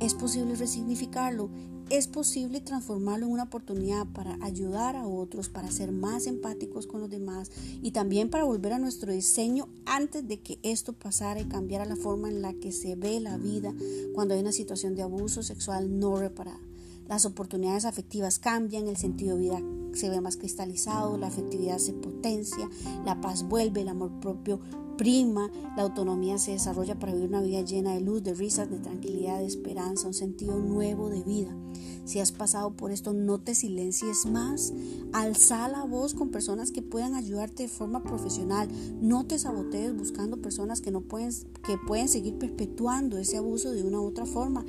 es 0.00 0.14
posible 0.14 0.56
resignificarlo 0.56 1.50
es 1.90 2.06
posible 2.06 2.60
transformarlo 2.60 3.26
en 3.26 3.32
una 3.32 3.42
oportunidad 3.42 4.06
para 4.06 4.38
ayudar 4.42 4.94
a 4.94 5.08
otros, 5.08 5.48
para 5.48 5.72
ser 5.72 5.90
más 5.90 6.28
empáticos 6.28 6.86
con 6.86 7.00
los 7.00 7.10
demás 7.10 7.50
y 7.82 7.90
también 7.90 8.30
para 8.30 8.44
volver 8.44 8.72
a 8.72 8.78
nuestro 8.78 9.12
diseño 9.12 9.68
antes 9.86 10.26
de 10.26 10.38
que 10.38 10.60
esto 10.62 10.92
pasara 10.92 11.40
y 11.40 11.46
cambiara 11.46 11.84
la 11.84 11.96
forma 11.96 12.28
en 12.28 12.42
la 12.42 12.54
que 12.54 12.70
se 12.70 12.94
ve 12.94 13.18
la 13.18 13.36
vida 13.38 13.74
cuando 14.14 14.34
hay 14.34 14.40
una 14.40 14.52
situación 14.52 14.94
de 14.94 15.02
abuso 15.02 15.42
sexual 15.42 15.98
no 15.98 16.16
reparada. 16.16 16.60
Las 17.08 17.26
oportunidades 17.26 17.84
afectivas 17.84 18.38
cambian, 18.38 18.86
el 18.86 18.96
sentido 18.96 19.36
de 19.36 19.42
vida 19.42 19.60
se 19.92 20.08
ve 20.08 20.20
más 20.20 20.36
cristalizado, 20.36 21.18
la 21.18 21.26
afectividad 21.26 21.78
se 21.78 21.92
potencia, 21.92 22.70
la 23.04 23.20
paz 23.20 23.42
vuelve, 23.42 23.80
el 23.80 23.88
amor 23.88 24.12
propio 24.20 24.60
prima, 25.00 25.50
la 25.78 25.84
autonomía 25.84 26.36
se 26.36 26.50
desarrolla 26.50 26.98
para 26.98 27.14
vivir 27.14 27.30
una 27.30 27.40
vida 27.40 27.62
llena 27.62 27.94
de 27.94 28.02
luz, 28.02 28.22
de 28.22 28.34
risas, 28.34 28.70
de 28.70 28.80
tranquilidad, 28.80 29.38
de 29.38 29.46
esperanza, 29.46 30.06
un 30.06 30.12
sentido 30.12 30.58
nuevo 30.58 31.08
de 31.08 31.22
vida. 31.22 31.56
Si 32.04 32.20
has 32.20 32.32
pasado 32.32 32.76
por 32.76 32.90
esto, 32.90 33.14
no 33.14 33.38
te 33.38 33.54
silencies 33.54 34.26
más. 34.26 34.74
Alza 35.14 35.68
la 35.68 35.84
voz 35.84 36.12
con 36.12 36.28
personas 36.30 36.70
que 36.70 36.82
puedan 36.82 37.14
ayudarte 37.14 37.62
de 37.62 37.70
forma 37.70 38.02
profesional. 38.02 38.68
No 39.00 39.24
te 39.24 39.38
sabotees 39.38 39.96
buscando 39.96 40.42
personas 40.42 40.82
que 40.82 40.90
no 40.90 41.00
pueden, 41.00 41.30
que 41.66 41.78
pueden 41.86 42.10
seguir 42.10 42.36
perpetuando 42.36 43.16
ese 43.16 43.38
abuso 43.38 43.70
de 43.70 43.82
una 43.82 44.02
u 44.02 44.04
otra 44.04 44.26
forma 44.26 44.66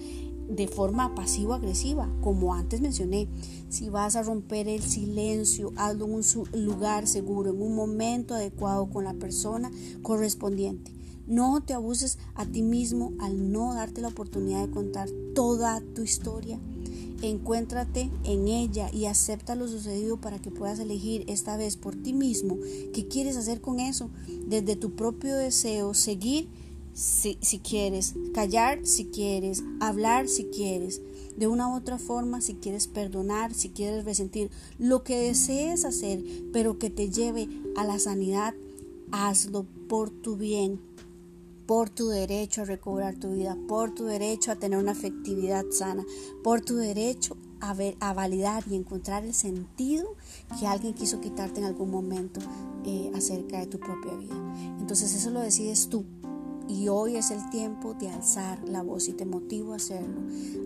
de 0.52 0.68
forma 0.68 1.16
pasivo-agresiva, 1.16 2.10
como 2.22 2.54
antes 2.54 2.82
mencioné. 2.82 3.30
Si 3.70 3.90
vas 3.90 4.16
a 4.16 4.24
romper 4.24 4.68
el 4.68 4.82
silencio, 4.82 5.72
hazlo 5.78 6.06
en 6.06 6.14
un 6.14 6.66
lugar 6.66 7.08
seguro, 7.08 7.52
en 7.52 7.62
un 7.62 7.74
momento 7.74 8.34
adecuado 8.34 8.90
con 8.90 9.06
la 9.06 9.14
persona 9.14 9.72
correspondiente. 10.02 10.92
No 11.28 11.62
te 11.64 11.74
abuses 11.74 12.18
a 12.36 12.46
ti 12.46 12.62
mismo 12.62 13.14
al 13.20 13.52
no 13.52 13.74
darte 13.74 14.02
la 14.02 14.10
oportunidad 14.10 14.66
de 14.68 14.74
contar 14.74 15.10
toda 15.34 15.82
tu 15.96 16.02
historia. 16.02 16.60
Encuéntrate 17.22 18.10
en 18.24 18.48
ella 18.48 18.90
y 18.92 19.06
acepta 19.06 19.56
lo 19.56 19.68
sucedido 19.68 20.20
para 20.20 20.40
que 20.40 20.52
puedas 20.52 20.80
elegir 20.80 21.24
esta 21.28 21.56
vez 21.56 21.78
por 21.78 21.96
ti 21.96 22.14
mismo 22.14 22.58
qué 22.94 23.08
quieres 23.08 23.38
hacer 23.38 23.62
con 23.62 23.80
eso, 23.80 24.10
desde 24.48 24.76
tu 24.76 24.96
propio 24.96 25.38
deseo, 25.38 25.94
seguir 25.94 26.50
si, 26.94 27.38
si, 27.42 27.60
quieres, 27.60 28.16
callar 28.34 28.86
si 28.86 29.06
quieres, 29.06 29.64
hablar 29.80 30.28
si 30.28 30.46
quieres, 30.46 31.02
de 31.38 31.48
una 31.48 31.70
u 31.70 31.76
otra 31.76 31.98
forma 31.98 32.42
si 32.42 32.56
quieres 32.56 32.88
perdonar, 32.88 33.54
si 33.54 33.70
quieres 33.70 34.06
resentir, 34.06 34.52
lo 34.78 35.04
que 35.04 35.18
desees 35.18 35.86
hacer, 35.86 36.24
pero 36.52 36.78
que 36.78 36.90
te 36.90 37.10
lleve 37.10 37.48
a 37.76 37.86
la 37.86 38.00
sanidad, 38.00 38.54
hazlo 39.12 39.66
por 39.88 40.10
tu 40.10 40.36
bien, 40.36 40.80
por 41.66 41.90
tu 41.90 42.10
derecho 42.10 42.62
a 42.62 42.66
recobrar 42.66 43.16
tu 43.16 43.32
vida, 43.34 43.58
por 43.68 43.94
tu 43.94 44.06
derecho 44.06 44.52
a 44.52 44.58
tener 44.58 44.78
una 44.78 44.92
afectividad 44.92 45.66
sana, 45.72 46.06
por 46.44 46.62
tu 46.62 46.76
derecho 46.76 47.38
a, 47.62 47.74
ver, 47.74 47.96
a 48.00 48.14
validar 48.14 48.64
y 48.70 48.76
encontrar 48.76 49.24
el 49.24 49.34
sentido 49.34 50.16
que 50.60 50.68
alguien 50.68 50.94
quiso 50.94 51.22
quitarte 51.22 51.60
en 51.60 51.66
algún 51.66 51.92
momento 51.92 52.42
eh, 52.84 53.12
acerca 53.16 53.60
de 53.60 53.68
tu 53.68 53.80
propia 53.80 54.14
vida. 54.16 54.36
Entonces 54.80 55.16
eso 55.16 55.30
lo 55.30 55.40
decides 55.40 55.88
tú. 55.88 56.04
Y 56.72 56.88
hoy 56.88 57.18
es 57.18 57.32
el 57.32 57.50
tiempo 57.50 57.94
de 57.96 58.10
alzar 58.10 58.64
la 58.68 58.82
voz 58.82 59.10
y 59.10 59.14
te 59.14 59.26
motivo 59.26 59.74
a 59.74 59.76
hacerlo. 59.76 60.22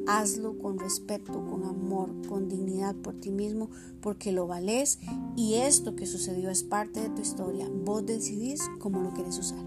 Hazlo 0.05 0.57
con 0.59 0.77
respeto, 0.77 1.33
con 1.33 1.63
amor, 1.63 2.11
con 2.27 2.47
dignidad 2.47 2.95
por 2.95 3.15
ti 3.15 3.31
mismo, 3.31 3.71
porque 4.01 4.31
lo 4.31 4.45
vales 4.45 4.99
y 5.35 5.55
esto 5.55 5.95
que 5.95 6.05
sucedió 6.05 6.51
es 6.51 6.63
parte 6.63 7.01
de 7.01 7.09
tu 7.09 7.23
historia. 7.23 7.67
Vos 7.83 8.05
decidís 8.05 8.61
cómo 8.79 9.01
lo 9.01 9.13
quieres 9.13 9.39
usar. 9.39 9.65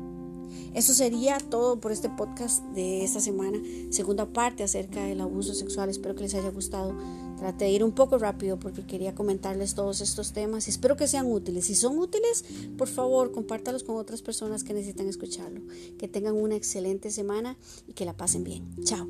Eso 0.74 0.94
sería 0.94 1.38
todo 1.38 1.80
por 1.80 1.90
este 1.90 2.08
podcast 2.08 2.62
de 2.66 3.02
esta 3.02 3.20
semana, 3.20 3.58
segunda 3.90 4.32
parte 4.32 4.62
acerca 4.62 5.02
del 5.02 5.20
abuso 5.20 5.54
sexual. 5.54 5.88
Espero 5.90 6.14
que 6.14 6.22
les 6.22 6.34
haya 6.34 6.50
gustado. 6.50 6.94
Traté 7.38 7.66
de 7.66 7.70
ir 7.70 7.84
un 7.84 7.92
poco 7.92 8.18
rápido 8.18 8.58
porque 8.58 8.86
quería 8.86 9.14
comentarles 9.14 9.74
todos 9.74 10.00
estos 10.00 10.32
temas 10.32 10.66
y 10.66 10.70
espero 10.70 10.96
que 10.96 11.06
sean 11.06 11.30
útiles. 11.30 11.66
Si 11.66 11.74
son 11.74 11.98
útiles, 11.98 12.44
por 12.76 12.88
favor, 12.88 13.32
compártalos 13.32 13.84
con 13.84 13.96
otras 13.96 14.22
personas 14.22 14.64
que 14.64 14.74
necesitan 14.74 15.08
escucharlo. 15.08 15.60
Que 15.98 16.08
tengan 16.08 16.34
una 16.34 16.56
excelente 16.56 17.10
semana 17.10 17.56
y 17.86 17.92
que 17.92 18.04
la 18.04 18.16
pasen 18.16 18.44
bien. 18.44 18.64
Chao. 18.82 19.06